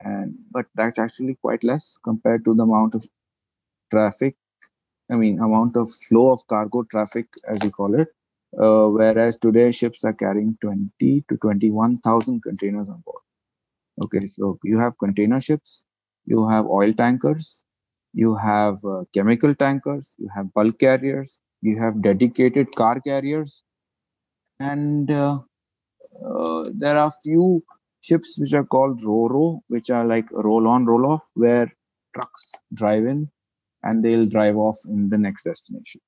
And 0.00 0.36
but 0.52 0.66
that's 0.74 0.98
actually 0.98 1.36
quite 1.40 1.64
less 1.64 1.98
compared 2.04 2.44
to 2.44 2.54
the 2.54 2.64
amount 2.64 2.94
of 2.94 3.06
traffic 3.92 4.36
i 5.10 5.16
mean 5.16 5.40
amount 5.40 5.76
of 5.76 5.90
flow 6.08 6.32
of 6.32 6.46
cargo 6.46 6.82
traffic 6.84 7.26
as 7.48 7.58
we 7.62 7.70
call 7.70 7.94
it 7.94 8.08
uh, 8.58 8.86
whereas 8.86 9.36
today 9.38 9.70
ships 9.70 10.04
are 10.04 10.12
carrying 10.12 10.56
20 10.60 11.24
to 11.28 11.36
21000 11.36 12.42
containers 12.42 12.88
on 12.88 13.02
board. 13.04 13.22
Okay 14.04 14.26
so 14.26 14.58
you 14.64 14.78
have 14.78 14.98
container 14.98 15.40
ships 15.40 15.84
you 16.24 16.48
have 16.48 16.66
oil 16.66 16.92
tankers 16.92 17.62
you 18.14 18.34
have 18.36 18.84
uh, 18.84 19.04
chemical 19.14 19.54
tankers 19.54 20.14
you 20.18 20.28
have 20.34 20.52
bulk 20.54 20.78
carriers 20.78 21.40
you 21.60 21.78
have 21.78 22.00
dedicated 22.02 22.74
car 22.74 23.00
carriers 23.00 23.62
and 24.60 25.10
uh, 25.10 25.38
uh, 26.24 26.64
there 26.74 26.96
are 26.96 27.12
few 27.22 27.62
ships 28.00 28.38
which 28.38 28.52
are 28.52 28.64
called 28.64 29.02
ro-ro 29.02 29.60
which 29.68 29.90
are 29.90 30.04
like 30.04 30.30
roll 30.32 30.68
on 30.68 30.86
roll 30.86 31.10
off 31.12 31.22
where 31.34 31.70
trucks 32.14 32.52
drive 32.74 33.04
in 33.04 33.28
and 33.82 34.04
they'll 34.04 34.26
drive 34.26 34.56
off 34.56 34.76
in 34.88 35.08
the 35.08 35.18
next 35.18 35.44
destination 35.44 36.00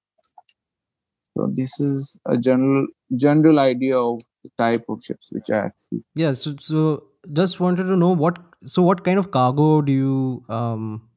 so 1.37 1.49
this 1.55 1.79
is 1.81 2.19
a 2.27 2.37
general 2.37 2.87
general 3.17 3.59
idea 3.59 3.97
of 3.99 4.21
the 4.45 4.51
type 4.59 4.85
of 4.89 5.03
ships 5.03 5.31
which 5.33 5.51
at 5.51 5.79
sea 5.79 6.03
Yeah. 6.15 6.33
So, 6.33 6.55
so 6.59 7.05
just 7.33 7.61
wanted 7.61 7.85
to 7.85 7.97
know 7.97 8.13
what. 8.13 8.39
So, 8.67 8.83
what 8.83 9.05
kind 9.05 9.19
of 9.19 9.31
cargo 9.31 9.83
do 9.83 9.93
you, 9.93 10.45
um, 10.49 11.09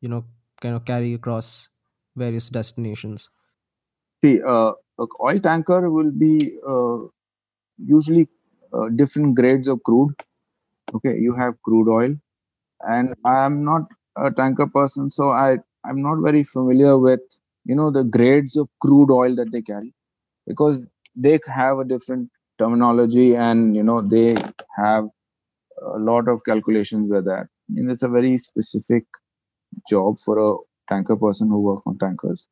you 0.00 0.08
know, 0.08 0.24
kind 0.60 0.74
of 0.74 0.84
carry 0.84 1.14
across 1.14 1.68
various 2.16 2.48
destinations? 2.48 3.28
see 4.24 4.40
uh, 4.42 4.72
oil 5.22 5.40
tanker 5.40 5.90
will 5.90 6.10
be 6.10 6.58
uh, 6.66 6.98
usually 7.78 8.28
uh, 8.72 8.88
different 8.88 9.34
grades 9.34 9.68
of 9.68 9.82
crude 9.82 10.14
okay 10.94 11.16
you 11.18 11.34
have 11.34 11.54
crude 11.62 11.88
oil 11.88 12.14
and 12.82 13.14
i 13.24 13.44
am 13.44 13.64
not 13.64 13.82
a 14.16 14.30
tanker 14.30 14.66
person 14.66 15.08
so 15.08 15.30
i 15.30 15.56
i'm 15.84 16.02
not 16.02 16.18
very 16.28 16.42
familiar 16.44 16.98
with 16.98 17.20
you 17.64 17.74
know 17.74 17.90
the 17.90 18.04
grades 18.04 18.56
of 18.56 18.68
crude 18.80 19.10
oil 19.10 19.34
that 19.36 19.50
they 19.52 19.62
carry 19.62 19.92
because 20.46 20.84
they 21.16 21.38
have 21.46 21.78
a 21.78 21.84
different 21.84 22.30
terminology 22.58 23.34
and 23.36 23.76
you 23.76 23.82
know 23.82 24.00
they 24.00 24.36
have 24.76 25.06
a 25.96 25.98
lot 25.98 26.28
of 26.28 26.44
calculations 26.44 27.08
with 27.08 27.24
that. 27.26 27.46
I 27.68 27.72
mean, 27.72 27.90
it's 27.90 28.02
a 28.02 28.08
very 28.08 28.38
specific 28.38 29.04
job 29.88 30.18
for 30.18 30.38
a 30.38 30.56
tanker 30.92 31.16
person 31.16 31.48
who 31.48 31.60
work 31.60 31.82
on 31.86 31.98
tankers. 31.98 32.48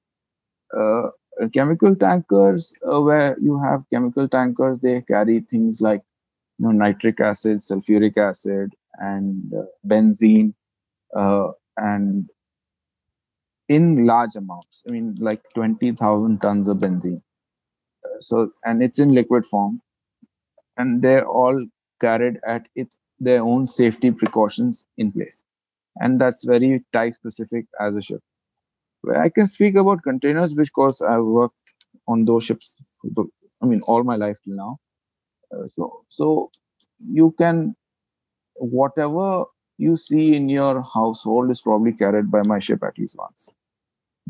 Uh, 0.77 1.09
chemical 1.55 1.95
tankers 1.97 2.75
uh, 2.93 3.01
where 3.01 3.37
you 3.41 3.59
have 3.63 3.85
chemical 3.93 4.29
tankers 4.29 4.81
they 4.81 5.01
carry 5.03 5.41
things 5.41 5.81
like 5.81 6.03
you 6.59 6.67
know 6.67 6.73
nitric 6.73 7.21
acid 7.21 7.59
sulfuric 7.59 8.17
acid 8.19 8.75
and 8.95 9.53
uh, 9.55 9.63
benzene 9.87 10.55
uh, 11.17 11.49
and 11.77 12.29
in 13.77 14.07
large 14.07 14.37
amounts 14.37 14.83
i 14.89 14.93
mean 14.93 15.15
like 15.29 15.43
20000 15.55 16.41
tons 16.47 16.69
of 16.75 16.79
benzene 16.85 17.23
Uh, 18.09 18.19
so 18.29 18.37
and 18.69 18.83
it's 18.87 19.01
in 19.05 19.11
liquid 19.19 19.45
form 19.53 19.75
and 20.77 21.03
they're 21.03 21.27
all 21.27 21.59
carried 22.01 22.39
at 22.55 22.69
its 22.83 22.99
their 23.29 23.43
own 23.53 23.67
safety 23.69 24.11
precautions 24.23 24.85
in 25.05 25.13
place 25.17 25.43
and 26.05 26.21
that's 26.23 26.45
very 26.53 26.71
type 26.99 27.15
specific 27.15 27.67
as 27.87 27.97
a 28.01 28.03
ship 28.09 28.23
where 29.03 29.21
i 29.27 29.29
can 29.39 29.49
speak 29.57 29.77
about 29.85 30.03
containers 30.11 30.55
because 30.63 31.01
i've 31.13 31.25
worked 31.41 31.75
on 32.09 32.25
those 32.27 32.45
ships. 32.45 32.75
I 33.63 33.67
mean, 33.67 33.81
all 33.87 34.05
my 34.05 34.17
life 34.17 34.39
till 34.45 34.57
now. 34.57 34.79
Uh, 35.55 35.67
so, 35.67 36.05
so 36.09 36.51
you 37.21 37.35
can 37.39 37.77
whatever 38.57 39.45
you 39.79 39.97
see 39.97 40.37
in 40.37 40.49
your 40.49 40.83
household 40.83 41.51
is 41.51 41.61
probably 41.63 41.93
carried 41.93 42.31
by 42.31 42.43
my 42.43 42.59
ship 42.61 42.83
at 42.85 42.99
least 42.99 43.17
once. 43.19 43.55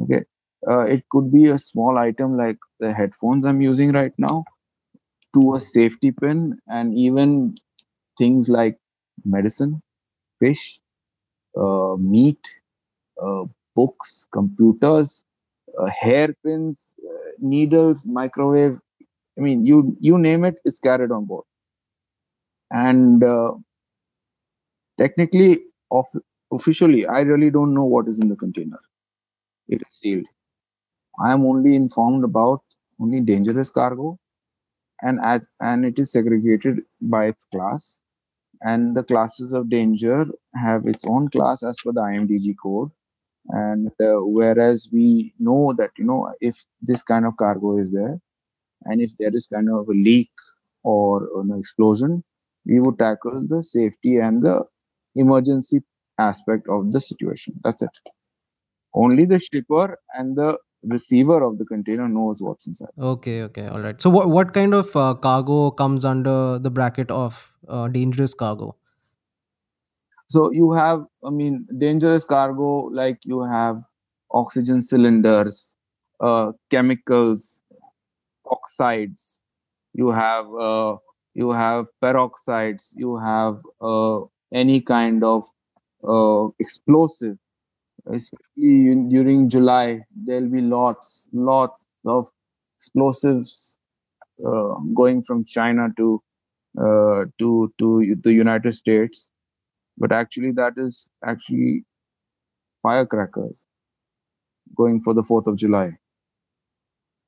Okay, 0.03 0.25
uh, 0.69 0.85
it 0.85 1.05
could 1.11 1.33
be 1.33 1.47
a 1.47 1.59
small 1.59 1.99
item 1.99 2.37
like 2.37 2.59
the 2.81 2.93
headphones 2.93 3.45
I'm 3.45 3.61
using 3.61 3.93
right 3.93 4.13
now, 4.19 4.45
to 5.35 5.55
a 5.55 5.61
safety 5.61 6.13
pin, 6.13 6.59
and 6.69 6.95
even 6.97 7.55
things 8.19 8.49
like 8.49 8.79
medicine, 9.25 9.83
fish, 10.41 10.81
uh, 11.59 11.97
meat, 11.99 12.41
uh, 13.23 13.45
books, 13.77 14.27
computers, 14.33 15.23
uh, 15.79 15.87
hairpins, 15.87 16.95
uh, 17.09 17.31
needles, 17.41 18.07
microwave. 18.07 18.79
I 19.39 19.43
mean, 19.43 19.67
you 19.67 19.97
you 20.01 20.19
name 20.19 20.45
it, 20.45 20.57
it's 20.65 20.81
carried 20.81 21.13
on 21.13 21.27
board. 21.27 21.45
And 22.71 23.23
uh, 23.25 23.55
technically, 24.99 25.61
off- 25.91 26.15
officially, 26.53 27.07
I 27.07 27.21
really 27.21 27.51
don't 27.51 27.75
know 27.75 27.85
what 27.85 28.09
is 28.09 28.21
in 28.21 28.29
the 28.29 28.37
container. 28.37 28.81
It 29.69 29.83
is 29.87 29.95
sealed. 29.95 30.27
I 31.21 31.33
am 31.33 31.45
only 31.47 31.75
informed 31.77 32.25
about 32.25 32.63
only 33.01 33.21
dangerous 33.21 33.71
cargo, 33.71 34.19
and 35.03 35.21
as 35.21 35.47
and 35.61 35.85
it 35.85 35.99
is 35.99 36.13
segregated 36.13 36.81
by 37.01 37.27
its 37.27 37.45
class. 37.47 38.01
And 38.63 38.97
the 38.97 39.05
classes 39.05 39.53
of 39.53 39.71
danger 39.71 40.27
have 40.55 40.87
its 40.87 41.05
own 41.07 41.29
class 41.31 41.63
as 41.63 41.79
per 41.85 41.93
the 41.93 42.03
IMDG 42.03 42.55
code. 42.63 42.91
And 43.49 43.89
uh, 44.01 44.19
whereas 44.39 44.89
we 44.93 45.35
know 45.39 45.75
that 45.75 45.93
you 45.99 46.05
know 46.05 46.35
if 46.41 46.65
this 46.83 47.03
kind 47.03 47.27
of 47.27 47.37
cargo 47.37 47.79
is 47.79 47.93
there, 47.93 48.21
and 48.85 49.01
if 49.03 49.13
there 49.19 49.35
is 49.35 49.47
kind 49.47 49.71
of 49.71 49.89
a 49.89 49.93
leak 49.93 50.31
or 50.85 51.41
an 51.41 51.59
explosion, 51.59 52.25
we 52.67 52.81
would 52.81 52.99
tackle 52.99 53.47
the 53.47 53.63
safety 53.63 54.19
and 54.19 54.43
the 54.43 54.65
emergency 55.17 55.83
aspect 56.19 56.69
of 56.69 56.93
the 56.93 57.01
situation. 57.01 57.61
That's 57.65 57.83
it. 57.83 57.91
Only 58.95 59.25
the 59.27 59.39
shipper 59.39 59.99
and 60.15 60.37
the 60.37 60.59
receiver 60.83 61.43
of 61.43 61.59
the 61.59 61.65
container 61.65 62.09
knows 62.09 62.41
what's 62.41 62.67
inside. 62.67 62.89
Okay, 62.99 63.43
okay, 63.43 63.67
all 63.67 63.81
right. 63.81 64.01
So, 64.01 64.11
what 64.11 64.29
what 64.31 64.55
kind 64.55 64.75
of 64.75 64.95
uh, 64.97 65.15
cargo 65.15 65.71
comes 65.71 66.05
under 66.05 66.59
the 66.59 66.71
bracket 66.71 67.11
of 67.11 67.53
uh, 67.69 67.89
dangerous 67.89 68.35
cargo? 68.35 68.77
So 70.29 70.53
you 70.53 70.73
have, 70.73 71.07
I 71.25 71.31
mean, 71.31 71.67
dangerous 71.79 72.25
cargo 72.25 72.91
like 72.93 73.19
you 73.25 73.43
have 73.43 73.83
oxygen 74.31 74.83
cylinders, 74.83 75.75
uh, 76.21 76.53
chemicals, 76.71 77.63
oxides. 78.45 79.41
You 79.95 80.11
have 80.11 80.47
uh, 80.55 80.97
you 81.35 81.51
have 81.53 81.87
peroxides. 82.03 82.93
You 82.95 83.17
have 83.17 83.61
uh, 83.81 84.21
any 84.53 84.83
kind 84.83 85.25
of 85.25 85.45
uh, 86.07 86.49
explosive 86.59 87.39
especially 88.13 88.93
in, 88.93 89.09
during 89.09 89.49
July, 89.49 90.03
there'll 90.15 90.49
be 90.49 90.61
lots, 90.61 91.29
lots 91.33 91.85
of 92.07 92.29
explosives 92.77 93.79
uh, 94.47 94.75
going 94.95 95.23
from 95.23 95.45
China 95.45 95.89
to 95.97 96.23
uh, 96.81 97.25
to 97.39 97.73
to 97.79 98.17
the 98.23 98.33
United 98.33 98.73
States. 98.75 99.31
But 99.99 100.13
actually, 100.13 100.53
that 100.53 100.75
is 100.79 101.09
actually 101.25 101.85
firecrackers 102.83 103.65
going 104.77 105.01
for 105.01 105.15
the 105.15 105.23
Fourth 105.23 105.47
of 105.47 105.57
July. 105.57 105.99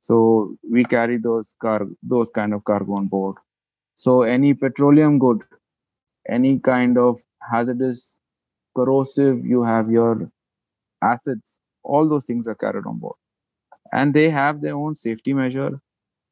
So 0.01 0.57
we 0.71 0.85
carry 0.85 1.19
those 1.19 1.55
car 1.61 1.87
those 2.03 2.31
kind 2.31 2.55
of 2.55 2.65
cargo 2.65 2.95
on 2.97 3.07
board. 3.09 3.37
So 3.97 4.23
any 4.23 4.55
petroleum 4.55 5.19
good, 5.19 5.43
any 6.29 6.59
kind 6.59 6.99
of 6.99 7.21
hazardous, 7.43 8.21
corrosive, 8.77 9.45
you 9.45 9.63
have 9.63 9.91
your 9.91 10.31
acids, 11.03 11.61
all 11.83 12.09
those 12.09 12.25
things 12.25 12.47
are 12.47 12.55
carried 12.55 12.87
on 12.87 12.99
board. 12.99 13.17
And 13.93 14.15
they 14.15 14.31
have 14.31 14.61
their 14.61 14.77
own 14.77 14.95
safety 14.95 15.33
measure 15.33 15.81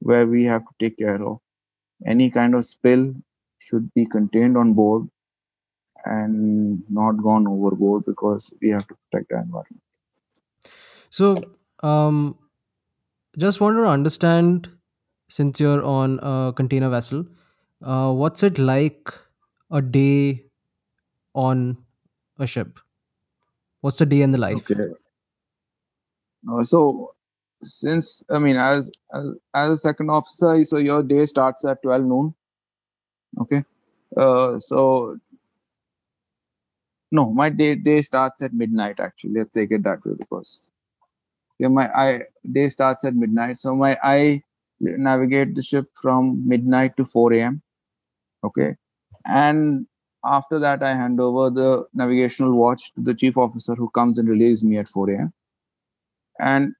where 0.00 0.26
we 0.26 0.44
have 0.44 0.62
to 0.62 0.74
take 0.78 0.98
care 0.98 1.22
of. 1.22 1.40
Any 2.06 2.30
kind 2.30 2.54
of 2.54 2.64
spill 2.64 3.14
should 3.58 3.92
be 3.94 4.06
contained 4.06 4.56
on 4.56 4.74
board 4.74 5.08
and 6.04 6.82
not 6.88 7.12
gone 7.22 7.46
overboard 7.46 8.04
because 8.06 8.52
we 8.60 8.70
have 8.70 8.86
to 8.88 8.96
protect 9.10 9.30
the 9.30 9.36
environment. 9.36 9.82
So, 11.10 11.42
um, 11.82 12.38
just 13.36 13.60
want 13.60 13.76
to 13.76 13.86
understand 13.86 14.70
since 15.28 15.60
you're 15.60 15.84
on 15.84 16.18
a 16.22 16.52
container 16.54 16.88
vessel, 16.88 17.26
uh, 17.82 18.12
what's 18.12 18.42
it 18.42 18.58
like 18.58 19.12
a 19.70 19.82
day 19.82 20.44
on 21.34 21.78
a 22.38 22.46
ship? 22.46 22.80
What's 23.88 24.00
the 24.00 24.04
day 24.04 24.20
in 24.20 24.32
the 24.32 24.36
life? 24.36 24.70
Okay. 24.70 24.82
Uh, 26.46 26.62
so 26.62 27.08
since 27.62 28.22
I 28.30 28.38
mean 28.38 28.56
as, 28.56 28.90
as 29.14 29.24
as 29.54 29.70
a 29.70 29.76
second 29.78 30.10
officer, 30.10 30.62
so 30.64 30.76
your 30.76 31.02
day 31.02 31.24
starts 31.24 31.64
at 31.64 31.80
12 31.82 32.04
noon. 32.04 32.34
Okay. 33.40 33.64
Uh, 34.14 34.58
so 34.58 35.16
no, 37.12 37.32
my 37.32 37.48
day 37.48 37.76
day 37.76 38.02
starts 38.02 38.42
at 38.42 38.52
midnight 38.52 39.00
actually. 39.00 39.32
Let's 39.38 39.54
take 39.54 39.72
it 39.72 39.84
that 39.84 40.04
way 40.04 40.12
because 40.18 40.70
yeah, 41.58 41.68
my 41.68 41.88
I 41.88 42.24
day 42.52 42.68
starts 42.68 43.06
at 43.06 43.14
midnight. 43.14 43.58
So 43.58 43.74
my 43.74 43.96
I 44.02 44.42
navigate 44.80 45.54
the 45.54 45.62
ship 45.62 45.86
from 46.02 46.46
midnight 46.46 46.98
to 46.98 47.06
4 47.06 47.32
a.m. 47.32 47.62
Okay. 48.44 48.76
And 49.24 49.86
after 50.24 50.58
that, 50.58 50.82
I 50.82 50.94
hand 50.94 51.20
over 51.20 51.50
the 51.50 51.86
navigational 51.94 52.52
watch 52.52 52.92
to 52.94 53.00
the 53.00 53.14
chief 53.14 53.36
officer 53.36 53.74
who 53.74 53.90
comes 53.90 54.18
and 54.18 54.28
relieves 54.28 54.64
me 54.64 54.78
at 54.78 54.88
4 54.88 55.10
a.m. 55.10 55.32
And 56.40 56.74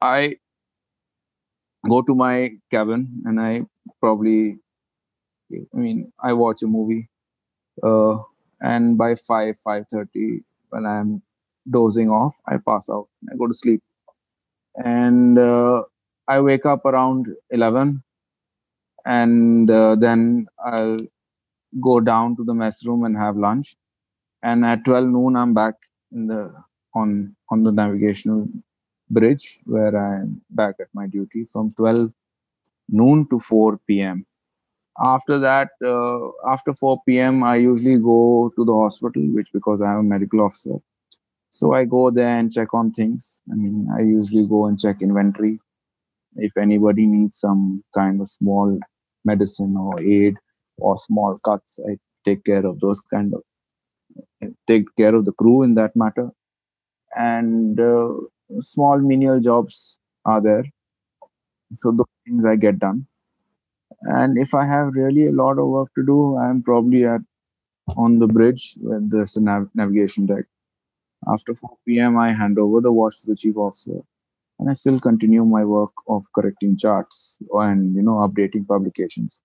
I 0.00 0.36
go 1.88 2.02
to 2.02 2.14
my 2.14 2.50
cabin 2.70 3.22
and 3.24 3.40
I 3.40 3.62
probably, 4.00 4.58
I 5.52 5.76
mean, 5.76 6.12
I 6.22 6.32
watch 6.32 6.62
a 6.62 6.66
movie. 6.66 7.08
Uh, 7.82 8.18
and 8.60 8.98
by 8.98 9.14
5, 9.14 9.56
5.30, 9.66 10.42
when 10.70 10.86
I'm 10.86 11.22
dozing 11.70 12.10
off, 12.10 12.34
I 12.46 12.58
pass 12.58 12.90
out. 12.90 13.08
I 13.32 13.36
go 13.36 13.46
to 13.46 13.54
sleep. 13.54 13.82
And 14.76 15.38
uh, 15.38 15.82
I 16.28 16.40
wake 16.40 16.66
up 16.66 16.84
around 16.84 17.28
11 17.50 18.02
and 19.04 19.70
uh, 19.70 19.96
then 19.96 20.46
I'll 20.64 20.96
go 21.80 22.00
down 22.00 22.36
to 22.36 22.44
the 22.44 22.54
mess 22.54 22.84
room 22.86 23.04
and 23.04 23.16
have 23.16 23.36
lunch. 23.36 23.76
And 24.42 24.64
at 24.64 24.84
12 24.84 25.08
noon, 25.08 25.36
I'm 25.36 25.54
back 25.54 25.74
in 26.12 26.26
the 26.28 26.54
on 26.94 27.36
on 27.50 27.62
the 27.64 27.72
navigational 27.72 28.48
bridge 29.10 29.60
where 29.66 29.96
I'm 29.96 30.42
back 30.50 30.76
at 30.80 30.88
my 30.94 31.06
duty 31.06 31.44
from 31.46 31.70
12 31.72 32.12
noon 32.90 33.28
to 33.30 33.40
4 33.40 33.80
p.m. 33.88 34.26
After 35.04 35.38
that, 35.40 35.70
uh, 35.84 36.30
after 36.50 36.74
4 36.74 37.02
p.m., 37.06 37.44
I 37.44 37.56
usually 37.56 37.98
go 37.98 38.52
to 38.56 38.64
the 38.64 38.74
hospital, 38.74 39.22
which 39.34 39.48
because 39.52 39.82
I'm 39.82 39.98
a 39.98 40.02
medical 40.04 40.42
officer. 40.42 40.76
So 41.52 41.74
I 41.74 41.84
go 41.86 42.10
there 42.10 42.38
and 42.38 42.52
check 42.52 42.74
on 42.74 42.92
things. 42.92 43.42
I 43.50 43.56
mean, 43.56 43.88
I 43.96 44.02
usually 44.02 44.46
go 44.46 44.66
and 44.66 44.78
check 44.80 45.02
inventory. 45.02 45.60
If 46.36 46.56
anybody 46.58 47.06
needs 47.06 47.38
some 47.38 47.84
kind 47.94 48.20
of 48.20 48.28
small 48.28 48.78
medicine 49.24 49.76
or 49.76 50.00
aid, 50.02 50.36
or 50.80 50.96
small 50.96 51.36
cuts. 51.44 51.80
I 51.88 51.98
take 52.24 52.44
care 52.44 52.66
of 52.66 52.80
those 52.80 53.00
kind 53.00 53.34
of 53.34 53.42
take 54.66 54.84
care 54.96 55.14
of 55.14 55.24
the 55.24 55.32
crew 55.32 55.62
in 55.62 55.74
that 55.74 55.94
matter, 55.96 56.30
and 57.16 57.80
uh, 57.80 58.10
small 58.60 58.98
menial 59.00 59.40
jobs 59.40 59.98
are 60.24 60.40
there. 60.42 60.64
So 61.78 61.90
those 61.90 62.06
things 62.24 62.44
I 62.44 62.54
get 62.56 62.78
done. 62.78 63.06
And 64.02 64.38
if 64.38 64.54
I 64.54 64.64
have 64.66 64.94
really 64.96 65.26
a 65.28 65.32
lot 65.32 65.58
of 65.58 65.68
work 65.68 65.90
to 65.96 66.04
do, 66.04 66.36
I'm 66.36 66.62
probably 66.62 67.04
at 67.06 67.22
on 67.96 68.18
the 68.18 68.26
bridge 68.28 68.76
where 68.80 69.00
there's 69.02 69.36
a 69.36 69.42
nav- 69.42 69.70
navigation 69.74 70.26
deck. 70.26 70.46
After 71.28 71.54
4 71.54 72.00
p.m., 72.00 72.18
I 72.18 72.32
hand 72.32 72.58
over 72.58 72.80
the 72.80 72.92
watch 72.92 73.20
to 73.22 73.28
the 73.28 73.36
chief 73.36 73.56
officer, 73.56 74.00
and 74.58 74.70
I 74.70 74.74
still 74.74 75.00
continue 75.00 75.44
my 75.44 75.64
work 75.64 75.92
of 76.08 76.26
correcting 76.34 76.76
charts 76.76 77.36
and 77.52 77.94
you 77.96 78.02
know 78.02 78.18
updating 78.26 78.66
publications 78.68 79.40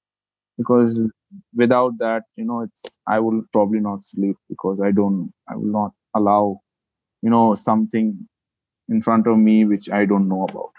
because 0.57 1.09
without 1.55 1.93
that 1.99 2.23
you 2.35 2.45
know 2.45 2.61
it's 2.61 2.97
i 3.07 3.19
will 3.19 3.41
probably 3.53 3.79
not 3.79 4.03
sleep 4.03 4.37
because 4.49 4.81
i 4.81 4.91
don't 4.91 5.31
i 5.49 5.55
will 5.55 5.73
not 5.81 5.93
allow 6.15 6.59
you 7.23 7.29
know 7.29 7.55
something 7.55 8.27
in 8.89 9.01
front 9.01 9.27
of 9.27 9.37
me 9.37 9.65
which 9.65 9.89
i 9.91 10.05
don't 10.05 10.29
know 10.29 10.43
about. 10.45 10.71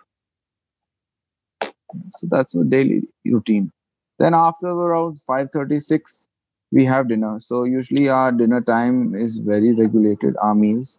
So 2.17 2.27
that's 2.31 2.55
a 2.55 2.65
daily 2.65 3.09
routine. 3.25 3.71
Then 4.19 4.35
after 4.35 4.69
around 4.69 5.21
536 5.21 6.27
we 6.73 6.85
have 6.85 7.09
dinner. 7.09 7.39
So 7.41 7.65
usually 7.65 8.09
our 8.09 8.33
dinner 8.33 8.61
time 8.61 9.15
is 9.15 9.39
very 9.39 9.73
regulated 9.75 10.37
our 10.43 10.55
meals. 10.55 10.99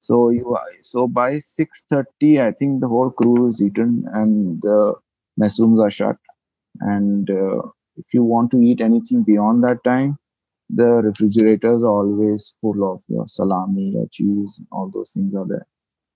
So 0.00 0.30
you 0.30 0.56
so 0.82 1.08
by 1.08 1.38
six 1.40 1.84
thirty, 1.90 2.40
I 2.40 2.52
think 2.52 2.80
the 2.80 2.88
whole 2.88 3.10
crew 3.10 3.48
is 3.48 3.62
eaten 3.62 4.06
and 4.12 4.62
the 4.62 4.94
mess 5.38 5.60
rooms 5.60 5.80
are 5.80 5.90
shut. 5.90 6.16
And 6.80 7.30
uh, 7.30 7.62
if 8.00 8.14
you 8.14 8.24
want 8.24 8.50
to 8.52 8.58
eat 8.68 8.80
anything 8.82 9.24
beyond 9.24 9.64
that 9.64 9.84
time, 9.84 10.18
the 10.70 10.90
refrigerators 11.08 11.82
are 11.82 11.96
always 12.02 12.54
full 12.60 12.92
of 12.92 13.02
your 13.08 13.26
salami, 13.28 13.90
your 13.96 14.08
cheese, 14.12 14.60
all 14.72 14.90
those 14.92 15.12
things 15.12 15.34
are 15.34 15.46
there, 15.46 15.66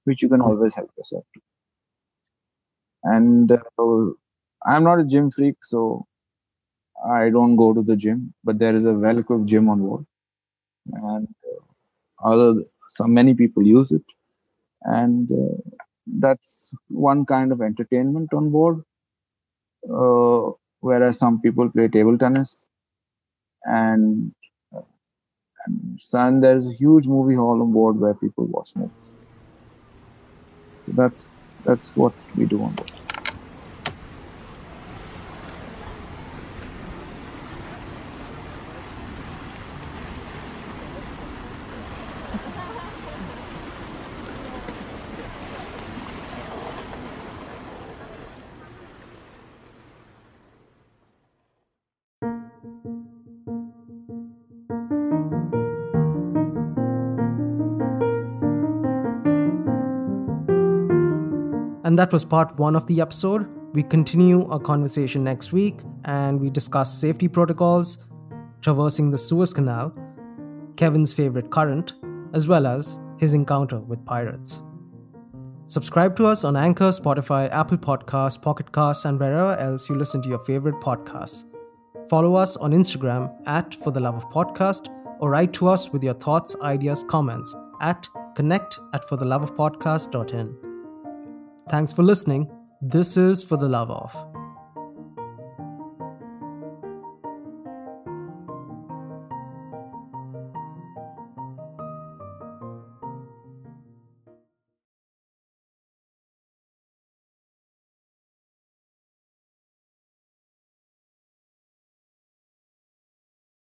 which 0.05 0.23
you 0.23 0.31
can 0.31 0.43
always 0.43 0.75
help 0.75 0.91
yourself 0.99 1.25
to. 1.35 1.41
And 3.05 3.53
uh, 3.53 4.11
I'm 4.67 4.85
not 4.85 5.01
a 5.01 5.05
gym 5.05 5.31
freak, 5.31 5.57
so 5.65 6.07
I 7.11 7.31
don't 7.31 7.57
go 7.57 7.73
to 7.75 7.83
the 7.83 7.97
gym, 7.97 8.35
but 8.45 8.59
there 8.59 8.77
is 8.77 8.85
a 8.87 8.95
well-equipped 8.95 9.47
gym 9.47 9.69
on 9.71 9.81
board, 9.81 10.07
and 10.93 11.29
uh, 12.07 12.31
other 12.33 12.61
some 12.89 13.15
many 13.15 13.35
people 13.35 13.65
use 13.65 13.93
it, 13.93 14.05
and 14.83 15.31
uh, 15.33 15.57
that's 16.07 16.73
one 16.89 17.27
kind 17.27 17.53
of 17.53 17.63
entertainment 17.63 18.33
on 18.35 18.51
board. 18.51 18.83
Whereas 20.89 21.19
some 21.19 21.41
people 21.41 21.71
play 21.71 21.89
table 21.89 22.19
tennis, 22.19 22.69
and 23.65 24.33
and, 25.67 26.01
and 26.15 26.43
there's 26.43 26.67
a 26.67 26.73
huge 26.73 27.07
movie 27.07 27.35
hall 27.35 27.61
on 27.63 27.73
board 27.73 27.99
where 27.99 28.15
people 28.15 28.47
watch 28.47 28.71
movies. 28.77 29.17
So 30.87 30.93
that's 30.97 31.35
that's 31.65 31.95
what 31.95 32.15
we 32.35 32.47
do 32.47 32.63
on 32.65 32.75
board. 32.75 33.04
And 61.95 61.99
that 62.01 62.13
was 62.13 62.25
part 62.25 62.59
one 62.59 62.75
of 62.75 62.89
the 62.89 63.01
episode. 63.01 63.47
We 63.73 63.85
continue 63.85 64.49
our 64.49 64.59
conversation 64.59 65.23
next 65.23 65.53
week 65.53 65.79
and 66.07 66.41
we 66.41 66.51
discuss 66.51 66.93
safety 66.93 67.29
protocols, 67.29 68.09
traversing 68.63 69.13
the 69.13 69.17
Suez 69.17 69.55
Canal, 69.55 69.95
Kevin's 70.75 71.13
favorite 71.13 71.53
current, 71.53 71.93
as 72.33 72.49
well 72.49 72.67
as 72.67 72.99
his 73.19 73.33
encounter 73.33 73.79
with 73.79 74.05
pirates. 74.05 74.65
Subscribe 75.69 76.17
to 76.17 76.27
us 76.27 76.43
on 76.43 76.57
Anchor, 76.57 76.89
Spotify, 76.89 77.49
Apple 77.53 77.79
Podcasts, 77.79 78.43
Pocket 78.43 78.73
Casts, 78.73 79.05
and 79.05 79.21
wherever 79.21 79.57
else 79.61 79.89
you 79.89 79.95
listen 79.95 80.21
to 80.23 80.29
your 80.29 80.41
favorite 80.41 80.81
podcasts. 80.81 81.45
Follow 82.11 82.35
us 82.35 82.57
on 82.57 82.73
Instagram 82.73 83.33
at 83.47 83.73
For 83.73 83.93
the 83.93 84.01
Love 84.01 84.17
of 84.17 84.29
Podcast 84.31 84.89
or 85.21 85.31
write 85.31 85.53
to 85.53 85.69
us 85.69 85.91
with 85.91 86.03
your 86.03 86.15
thoughts, 86.15 86.57
ideas, 86.61 87.05
comments 87.05 87.55
at 87.81 88.09
connect 88.35 88.81
at 88.93 89.07
fortheloveofpodcast.in. 89.07 90.74
Thanks 91.69 91.93
for 91.93 92.03
listening. 92.03 92.51
This 92.81 93.17
is 93.17 93.43
For 93.43 93.57
the 93.57 93.69
Love 93.69 93.91
of. 93.91 94.34